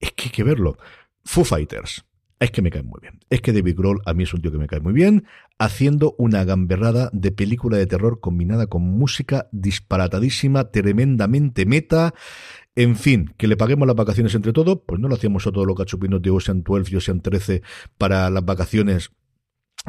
es 0.00 0.12
que 0.12 0.24
hay 0.24 0.30
que 0.30 0.44
verlo. 0.44 0.76
Foo 1.24 1.44
Fighters 1.44 2.04
es 2.40 2.50
que 2.50 2.62
me 2.62 2.70
cae 2.70 2.82
muy 2.82 3.00
bien. 3.00 3.18
Es 3.30 3.40
que 3.40 3.52
David 3.52 3.76
Grohl 3.76 4.00
a 4.04 4.14
mí 4.14 4.22
es 4.22 4.32
un 4.32 4.40
tío 4.40 4.52
que 4.52 4.58
me 4.58 4.66
cae 4.66 4.80
muy 4.80 4.92
bien, 4.92 5.26
haciendo 5.58 6.14
una 6.18 6.44
gamberrada 6.44 7.10
de 7.12 7.32
película 7.32 7.76
de 7.76 7.86
terror 7.86 8.20
combinada 8.20 8.66
con 8.66 8.82
música 8.82 9.48
disparatadísima, 9.52 10.70
tremendamente 10.70 11.66
meta. 11.66 12.14
En 12.76 12.96
fin, 12.96 13.34
que 13.36 13.48
le 13.48 13.56
paguemos 13.56 13.88
las 13.88 13.96
vacaciones 13.96 14.34
entre 14.34 14.52
todos, 14.52 14.80
pues 14.86 15.00
no 15.00 15.08
lo 15.08 15.16
hacíamos 15.16 15.46
a 15.46 15.52
todos 15.52 15.66
los 15.66 15.76
cachupinos 15.76 16.22
de 16.22 16.30
Ocean 16.30 16.62
12 16.62 16.92
y 16.92 16.96
Ocean 16.96 17.20
13 17.20 17.62
para 17.98 18.30
las 18.30 18.44
vacaciones 18.44 19.10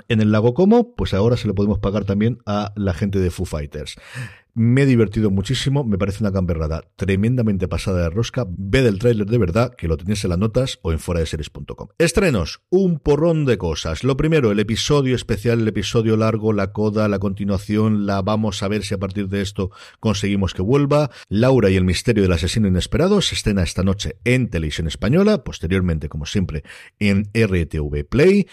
en 0.07 0.21
el 0.21 0.31
lago 0.31 0.53
Como, 0.53 0.95
pues 0.95 1.13
ahora 1.13 1.37
se 1.37 1.47
lo 1.47 1.55
podemos 1.55 1.79
pagar 1.79 2.05
también 2.05 2.39
a 2.45 2.73
la 2.75 2.93
gente 2.93 3.19
de 3.19 3.29
Foo 3.29 3.45
Fighters. 3.45 3.95
Me 4.55 4.81
he 4.81 4.85
divertido 4.85 5.29
muchísimo, 5.29 5.83
me 5.83 5.97
parece 5.97 6.23
una 6.23 6.31
gamberrada 6.31 6.83
tremendamente 6.95 7.67
pasada 7.67 8.03
de 8.03 8.09
rosca. 8.09 8.45
Ve 8.49 8.81
del 8.81 8.99
tráiler 8.99 9.27
de 9.27 9.37
verdad, 9.37 9.75
que 9.75 9.87
lo 9.87 9.95
tenéis 9.95 10.23
en 10.23 10.31
las 10.31 10.39
notas 10.39 10.79
o 10.81 10.91
en 10.91 10.99
fuera 10.99 11.19
de 11.19 11.27
series.com. 11.27 11.89
Estrenos, 11.97 12.61
un 12.69 12.99
porrón 12.99 13.45
de 13.45 13.57
cosas. 13.57 14.03
Lo 14.03 14.17
primero, 14.17 14.51
el 14.51 14.59
episodio 14.59 15.15
especial, 15.15 15.61
el 15.61 15.67
episodio 15.67 16.17
largo, 16.17 16.51
la 16.51 16.71
coda, 16.71 17.07
la 17.07 17.19
continuación, 17.19 18.05
la 18.05 18.21
vamos 18.21 18.63
a 18.63 18.67
ver 18.67 18.83
si 18.83 18.93
a 18.93 18.99
partir 18.99 19.29
de 19.29 19.41
esto 19.41 19.71
conseguimos 19.99 20.53
que 20.53 20.61
vuelva. 20.61 21.11
Laura 21.27 21.69
y 21.69 21.75
el 21.75 21.85
misterio 21.85 22.23
del 22.23 22.33
asesino 22.33 22.67
inesperado 22.67 23.21
se 23.21 23.35
estrena 23.35 23.63
esta 23.63 23.83
noche 23.83 24.17
en 24.23 24.49
televisión 24.49 24.87
española, 24.87 25.43
posteriormente, 25.43 26.09
como 26.09 26.25
siempre, 26.25 26.63
en 26.99 27.29
RTV 27.33 28.05
Play. 28.09 28.47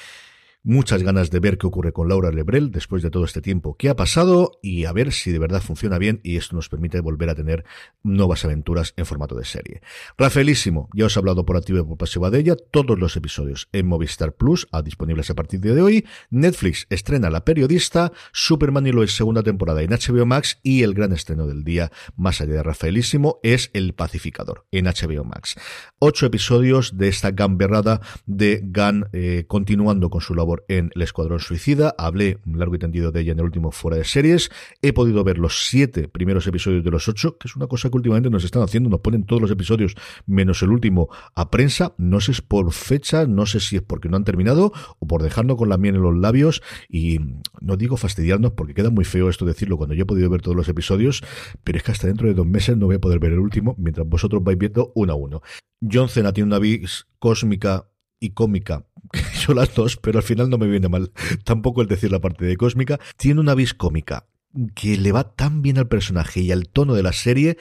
Muchas 0.68 1.04
ganas 1.04 1.30
de 1.30 1.38
ver 1.38 1.58
qué 1.58 1.68
ocurre 1.68 1.92
con 1.92 2.08
Laura 2.08 2.32
Lebrel 2.32 2.72
después 2.72 3.00
de 3.00 3.08
todo 3.08 3.24
este 3.24 3.40
tiempo 3.40 3.76
que 3.76 3.88
ha 3.88 3.94
pasado 3.94 4.58
y 4.62 4.84
a 4.86 4.92
ver 4.92 5.12
si 5.12 5.30
de 5.30 5.38
verdad 5.38 5.62
funciona 5.62 5.96
bien 5.96 6.18
y 6.24 6.38
esto 6.38 6.56
nos 6.56 6.68
permite 6.68 6.98
volver 6.98 7.30
a 7.30 7.36
tener 7.36 7.64
nuevas 8.02 8.44
aventuras 8.44 8.92
en 8.96 9.06
formato 9.06 9.36
de 9.36 9.44
serie. 9.44 9.80
Rafaelísimo, 10.18 10.88
ya 10.92 11.06
os 11.06 11.14
he 11.14 11.20
hablado 11.20 11.46
por 11.46 11.56
activo 11.56 11.78
y 11.78 11.84
por 11.84 11.98
pasiva 11.98 12.30
de 12.30 12.40
ella, 12.40 12.56
todos 12.56 12.98
los 12.98 13.16
episodios 13.16 13.68
en 13.70 13.86
Movistar 13.86 14.34
Plus, 14.34 14.66
a 14.72 14.82
disponibles 14.82 15.30
a 15.30 15.36
partir 15.36 15.60
de 15.60 15.80
hoy. 15.80 16.04
Netflix 16.30 16.88
estrena 16.90 17.30
La 17.30 17.44
Periodista, 17.44 18.10
Superman 18.32 18.88
y 18.88 18.90
Lois 18.90 19.14
segunda 19.14 19.44
temporada 19.44 19.82
en 19.82 19.90
HBO 19.90 20.26
Max 20.26 20.58
y 20.64 20.82
el 20.82 20.94
gran 20.94 21.12
estreno 21.12 21.46
del 21.46 21.62
día, 21.62 21.92
más 22.16 22.40
allá 22.40 22.54
de 22.54 22.62
Rafaelísimo, 22.64 23.38
es 23.44 23.70
El 23.72 23.94
Pacificador 23.94 24.66
en 24.72 24.86
HBO 24.86 25.22
Max. 25.22 25.54
Ocho 26.00 26.26
episodios 26.26 26.98
de 26.98 27.06
esta 27.06 27.30
gamberrada 27.30 28.00
de 28.26 28.62
Gunn 28.64 29.06
eh, 29.12 29.44
continuando 29.46 30.10
con 30.10 30.20
su 30.20 30.34
labor 30.34 30.55
en 30.68 30.90
El 30.94 31.02
Escuadrón 31.02 31.40
Suicida. 31.40 31.94
Hablé 31.98 32.38
largo 32.46 32.74
y 32.74 32.78
tendido 32.78 33.12
de 33.12 33.20
ella 33.20 33.32
en 33.32 33.38
el 33.38 33.44
último 33.44 33.70
Fuera 33.72 33.96
de 33.96 34.04
Series. 34.04 34.50
He 34.82 34.92
podido 34.92 35.24
ver 35.24 35.38
los 35.38 35.66
siete 35.66 36.08
primeros 36.08 36.46
episodios 36.46 36.84
de 36.84 36.90
los 36.90 37.08
ocho, 37.08 37.38
que 37.38 37.48
es 37.48 37.56
una 37.56 37.66
cosa 37.66 37.90
que 37.90 37.96
últimamente 37.96 38.30
nos 38.30 38.44
están 38.44 38.62
haciendo. 38.62 38.88
Nos 38.88 39.00
ponen 39.00 39.24
todos 39.24 39.42
los 39.42 39.50
episodios, 39.50 39.94
menos 40.26 40.62
el 40.62 40.70
último, 40.70 41.08
a 41.34 41.50
prensa. 41.50 41.94
No 41.98 42.20
sé 42.20 42.26
si 42.26 42.32
es 42.32 42.42
por 42.42 42.72
fecha, 42.72 43.26
no 43.26 43.46
sé 43.46 43.60
si 43.60 43.76
es 43.76 43.82
porque 43.82 44.08
no 44.08 44.16
han 44.16 44.24
terminado 44.24 44.72
o 44.98 45.06
por 45.06 45.22
dejarnos 45.22 45.56
con 45.56 45.68
la 45.68 45.78
miel 45.78 45.96
en 45.96 46.02
los 46.02 46.16
labios. 46.16 46.62
Y 46.88 47.20
no 47.60 47.76
digo 47.76 47.96
fastidiarnos 47.96 48.52
porque 48.52 48.74
queda 48.74 48.90
muy 48.90 49.04
feo 49.04 49.28
esto 49.28 49.44
decirlo 49.44 49.76
cuando 49.76 49.94
yo 49.94 50.02
he 50.02 50.06
podido 50.06 50.30
ver 50.30 50.42
todos 50.42 50.56
los 50.56 50.68
episodios, 50.68 51.22
pero 51.64 51.78
es 51.78 51.84
que 51.84 51.92
hasta 51.92 52.06
dentro 52.06 52.28
de 52.28 52.34
dos 52.34 52.46
meses 52.46 52.76
no 52.76 52.86
voy 52.86 52.96
a 52.96 53.00
poder 53.00 53.18
ver 53.18 53.32
el 53.32 53.38
último 53.38 53.74
mientras 53.78 54.06
vosotros 54.08 54.42
vais 54.42 54.58
viendo 54.58 54.92
uno 54.94 55.12
a 55.12 55.16
uno. 55.16 55.42
John 55.80 56.08
Cena 56.08 56.32
tiene 56.32 56.48
una 56.48 56.58
vis 56.58 57.06
cósmica 57.18 57.88
y 58.20 58.30
cómica, 58.30 58.86
yo 59.46 59.54
las 59.54 59.74
dos, 59.74 59.96
pero 59.96 60.18
al 60.18 60.24
final 60.24 60.50
no 60.50 60.58
me 60.58 60.66
viene 60.66 60.88
mal 60.88 61.12
tampoco 61.44 61.82
el 61.82 61.88
decir 61.88 62.10
la 62.10 62.20
parte 62.20 62.44
de 62.44 62.56
cósmica, 62.56 62.98
tiene 63.16 63.40
una 63.40 63.54
vis 63.54 63.74
cómica 63.74 64.26
que 64.74 64.96
le 64.96 65.12
va 65.12 65.34
tan 65.34 65.62
bien 65.62 65.78
al 65.78 65.88
personaje 65.88 66.40
y 66.40 66.50
al 66.50 66.68
tono 66.68 66.94
de 66.94 67.02
la 67.02 67.12
serie, 67.12 67.58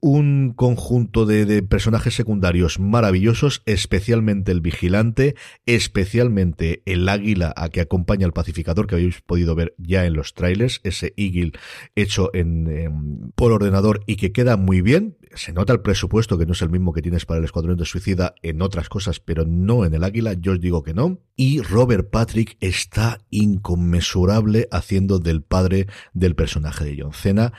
un 0.00 0.52
conjunto 0.54 1.24
de, 1.24 1.46
de, 1.46 1.62
personajes 1.62 2.12
secundarios 2.12 2.78
maravillosos, 2.78 3.62
especialmente 3.64 4.52
el 4.52 4.60
vigilante, 4.60 5.34
especialmente 5.64 6.82
el 6.84 7.08
águila 7.08 7.54
a 7.56 7.70
que 7.70 7.80
acompaña 7.80 8.26
al 8.26 8.34
pacificador 8.34 8.86
que 8.86 8.96
habéis 8.96 9.22
podido 9.22 9.54
ver 9.54 9.74
ya 9.78 10.04
en 10.04 10.12
los 10.12 10.34
trailers, 10.34 10.82
ese 10.84 11.14
eagle 11.16 11.52
hecho 11.94 12.30
en, 12.34 13.32
por 13.34 13.52
ordenador 13.52 14.02
y 14.06 14.16
que 14.16 14.32
queda 14.32 14.58
muy 14.58 14.82
bien. 14.82 15.16
Se 15.34 15.52
nota 15.52 15.72
el 15.72 15.80
presupuesto 15.80 16.38
que 16.38 16.46
no 16.46 16.52
es 16.52 16.62
el 16.62 16.70
mismo 16.70 16.92
que 16.92 17.02
tienes 17.02 17.26
para 17.26 17.38
el 17.38 17.44
Escuadrón 17.44 17.76
de 17.76 17.84
Suicida 17.84 18.34
en 18.42 18.62
otras 18.62 18.88
cosas, 18.88 19.20
pero 19.20 19.44
no 19.44 19.84
en 19.84 19.94
el 19.94 20.04
águila, 20.04 20.34
yo 20.34 20.52
os 20.52 20.60
digo 20.60 20.82
que 20.82 20.94
no. 20.94 21.18
Y 21.36 21.60
Robert 21.60 22.10
Patrick 22.10 22.56
está 22.60 23.18
inconmensurable 23.30 24.68
haciendo 24.70 25.18
del 25.18 25.42
padre 25.42 25.86
del 26.12 26.34
personaje 26.34 26.84
de 26.84 26.96
John 27.00 27.12
Cena 27.12 27.52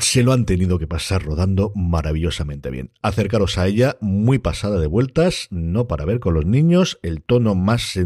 se 0.00 0.22
lo 0.22 0.32
han 0.32 0.44
tenido 0.44 0.78
que 0.78 0.86
pasar 0.86 1.22
rodando 1.22 1.72
maravillosamente 1.74 2.70
bien. 2.70 2.90
Acercaros 3.02 3.58
a 3.58 3.66
ella, 3.66 3.96
muy 4.00 4.38
pasada 4.38 4.80
de 4.80 4.86
vueltas, 4.86 5.48
no 5.50 5.86
para 5.86 6.04
ver 6.04 6.20
con 6.20 6.34
los 6.34 6.46
niños, 6.46 6.98
el 7.02 7.22
tono 7.22 7.54
más, 7.54 7.98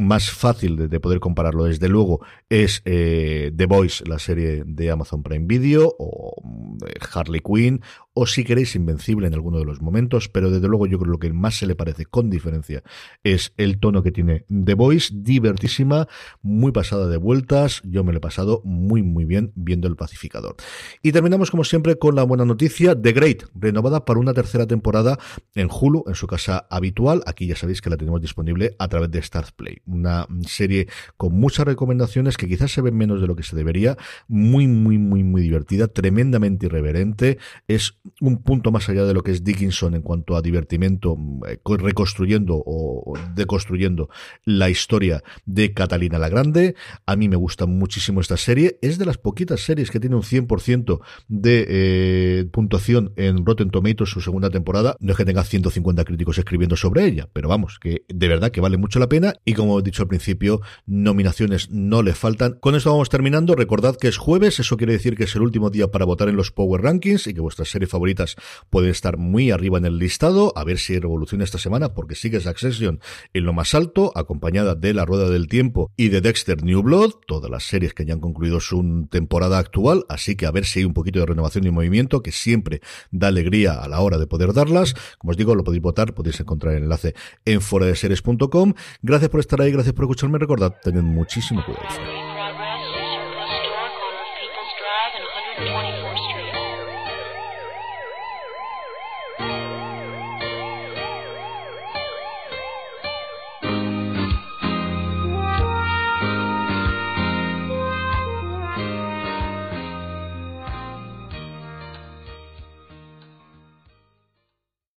más 0.00 0.30
fácil 0.30 0.76
de, 0.76 0.88
de, 0.88 1.00
poder 1.00 1.20
compararlo 1.20 1.64
desde 1.64 1.88
luego 1.88 2.20
es 2.48 2.82
eh, 2.84 3.52
The 3.56 3.66
Voice, 3.66 4.04
la 4.06 4.18
serie 4.18 4.64
de 4.66 4.90
Amazon 4.90 5.22
Prime 5.22 5.46
Video, 5.46 5.94
o 5.98 6.34
eh, 6.86 6.94
Harley 7.12 7.40
Quinn, 7.40 7.82
o 8.14 8.26
si 8.26 8.44
queréis 8.44 8.74
Invencible 8.74 9.26
en 9.28 9.34
alguno 9.34 9.58
de 9.58 9.64
los 9.64 9.80
momentos, 9.80 10.28
pero 10.28 10.50
desde 10.50 10.66
luego 10.68 10.86
yo 10.86 10.98
creo 10.98 11.12
que 11.12 11.12
lo 11.12 11.18
que 11.18 11.32
más 11.32 11.56
se 11.56 11.66
le 11.66 11.76
parece 11.76 12.04
con 12.04 12.30
diferencia 12.30 12.82
es 13.22 13.52
el 13.56 13.78
tono 13.78 14.02
que 14.02 14.12
tiene 14.12 14.44
The 14.48 14.74
Voice, 14.74 15.12
divertísima, 15.14 16.08
muy 16.42 16.72
pasada 16.72 17.06
de 17.06 17.16
vueltas, 17.16 17.80
yo 17.84 18.04
me 18.04 18.12
lo 18.12 18.18
he 18.18 18.20
pasado 18.20 18.60
muy 18.64 19.02
muy 19.02 19.24
bien 19.24 19.52
viendo 19.54 19.88
el 19.88 19.96
pacificador. 19.96 20.56
Y 21.02 21.12
terminamos 21.12 21.50
como 21.50 21.64
siempre 21.64 21.98
con 21.98 22.14
la 22.14 22.24
buena 22.24 22.44
noticia, 22.44 23.00
The 23.00 23.12
Great, 23.12 23.44
renovada 23.54 24.04
para 24.04 24.18
una 24.20 24.34
tercera 24.34 24.66
temporada 24.66 25.18
en 25.54 25.68
Hulu, 25.70 26.04
en 26.06 26.14
su 26.14 26.26
casa 26.26 26.66
habitual, 26.70 27.22
aquí 27.26 27.46
ya 27.46 27.56
sabéis 27.56 27.80
que 27.80 27.90
la 27.90 27.96
tenemos 27.96 28.20
disponible 28.20 28.74
a 28.78 28.88
través 28.88 29.10
de 29.10 29.22
Start 29.22 29.54
Play, 29.54 29.78
una 29.86 30.26
serie 30.46 30.88
con 31.16 31.34
muchas 31.34 31.66
recomendaciones 31.66 32.36
que 32.36 32.48
quizás 32.48 32.72
se 32.72 32.80
ven 32.80 32.96
menos 32.96 33.20
de 33.20 33.26
lo 33.26 33.36
que 33.36 33.42
se 33.42 33.56
debería, 33.56 33.96
muy 34.26 34.66
muy 34.66 34.98
muy 34.98 35.22
muy 35.22 35.42
divertida, 35.42 35.88
tremendamente 35.88 36.66
irreverente, 36.66 37.38
es 37.68 37.98
un 38.20 38.42
punto 38.42 38.70
más 38.70 38.88
allá 38.88 39.04
de 39.04 39.14
lo 39.14 39.22
que 39.22 39.32
es 39.32 39.44
Dickinson 39.44 39.94
en 39.94 40.02
cuanto 40.02 40.36
a 40.36 40.42
divertimento, 40.42 41.16
eh, 41.48 41.58
reconstruyendo 41.64 42.62
o 42.64 43.14
deconstruyendo 43.34 44.08
la 44.44 44.70
historia 44.70 45.22
de 45.46 45.72
Catalina 45.72 46.18
la 46.18 46.28
Grande. 46.28 46.74
A 47.06 47.16
mí 47.16 47.28
me 47.28 47.36
gusta 47.36 47.66
muchísimo 47.66 48.20
esta 48.20 48.36
serie. 48.36 48.78
Es 48.82 48.98
de 48.98 49.06
las 49.06 49.18
poquitas 49.18 49.60
series 49.60 49.90
que 49.90 50.00
tiene 50.00 50.16
un 50.16 50.22
100% 50.22 50.87
de 51.28 51.66
eh, 51.68 52.44
puntuación 52.50 53.12
en 53.16 53.44
Rotten 53.44 53.70
Tomatoes 53.70 54.10
su 54.10 54.20
segunda 54.20 54.50
temporada. 54.50 54.96
No 55.00 55.12
es 55.12 55.18
que 55.18 55.24
tenga 55.24 55.44
150 55.44 56.04
críticos 56.04 56.38
escribiendo 56.38 56.76
sobre 56.76 57.04
ella, 57.04 57.28
pero 57.32 57.48
vamos, 57.48 57.78
que 57.78 58.04
de 58.08 58.28
verdad 58.28 58.50
que 58.50 58.60
vale 58.60 58.78
mucho 58.78 58.98
la 58.98 59.08
pena. 59.08 59.34
Y 59.44 59.52
como 59.52 59.78
he 59.78 59.82
dicho 59.82 60.02
al 60.02 60.08
principio, 60.08 60.62
nominaciones 60.86 61.70
no 61.70 62.02
le 62.02 62.14
faltan. 62.14 62.54
Con 62.60 62.74
esto 62.74 62.90
vamos 62.90 63.10
terminando. 63.10 63.54
Recordad 63.54 63.96
que 63.96 64.08
es 64.08 64.16
jueves, 64.16 64.60
eso 64.60 64.76
quiere 64.76 64.94
decir 64.94 65.16
que 65.16 65.24
es 65.24 65.34
el 65.36 65.42
último 65.42 65.68
día 65.68 65.88
para 65.88 66.06
votar 66.06 66.28
en 66.28 66.36
los 66.36 66.50
Power 66.50 66.80
Rankings 66.80 67.26
y 67.26 67.34
que 67.34 67.40
vuestra 67.40 67.66
serie 67.66 67.86
favorita 67.86 67.98
favoritas 67.98 68.36
pueden 68.70 68.90
estar 68.90 69.16
muy 69.16 69.50
arriba 69.50 69.78
en 69.78 69.84
el 69.84 69.98
listado, 69.98 70.52
a 70.54 70.62
ver 70.62 70.78
si 70.78 71.00
revoluciona 71.00 71.42
esta 71.42 71.58
semana, 71.58 71.94
porque 71.94 72.14
sigue 72.14 72.38
Succession 72.38 73.00
en 73.34 73.44
lo 73.44 73.52
más 73.52 73.74
alto, 73.74 74.12
acompañada 74.14 74.76
de 74.76 74.94
La 74.94 75.04
Rueda 75.04 75.28
del 75.28 75.48
Tiempo 75.48 75.90
y 75.96 76.10
de 76.10 76.20
Dexter 76.20 76.62
New 76.62 76.82
Blood, 76.82 77.14
todas 77.26 77.50
las 77.50 77.64
series 77.64 77.92
que 77.92 78.04
ya 78.04 78.14
han 78.14 78.20
concluido 78.20 78.60
su 78.60 79.08
temporada 79.10 79.58
actual, 79.58 80.04
así 80.08 80.36
que 80.36 80.46
a 80.46 80.52
ver 80.52 80.64
si 80.64 80.77
hay 80.78 80.84
un 80.84 80.94
poquito 80.94 81.20
de 81.20 81.26
renovación 81.26 81.66
y 81.66 81.70
movimiento, 81.70 82.22
que 82.22 82.32
siempre 82.32 82.80
da 83.10 83.28
alegría 83.28 83.74
a 83.74 83.88
la 83.88 84.00
hora 84.00 84.18
de 84.18 84.26
poder 84.26 84.52
darlas. 84.52 84.94
Como 85.18 85.30
os 85.30 85.36
digo, 85.36 85.54
lo 85.54 85.64
podéis 85.64 85.82
votar, 85.82 86.14
podéis 86.14 86.40
encontrar 86.40 86.74
el 86.74 86.84
enlace 86.84 87.14
en 87.44 87.60
foradeseries.com. 87.60 88.74
Gracias 89.02 89.30
por 89.30 89.40
estar 89.40 89.60
ahí, 89.60 89.72
gracias 89.72 89.94
por 89.94 90.04
escucharme. 90.04 90.38
Recordad, 90.38 90.74
tened 90.82 91.02
muchísimo 91.02 91.64
cuidado. 91.64 92.27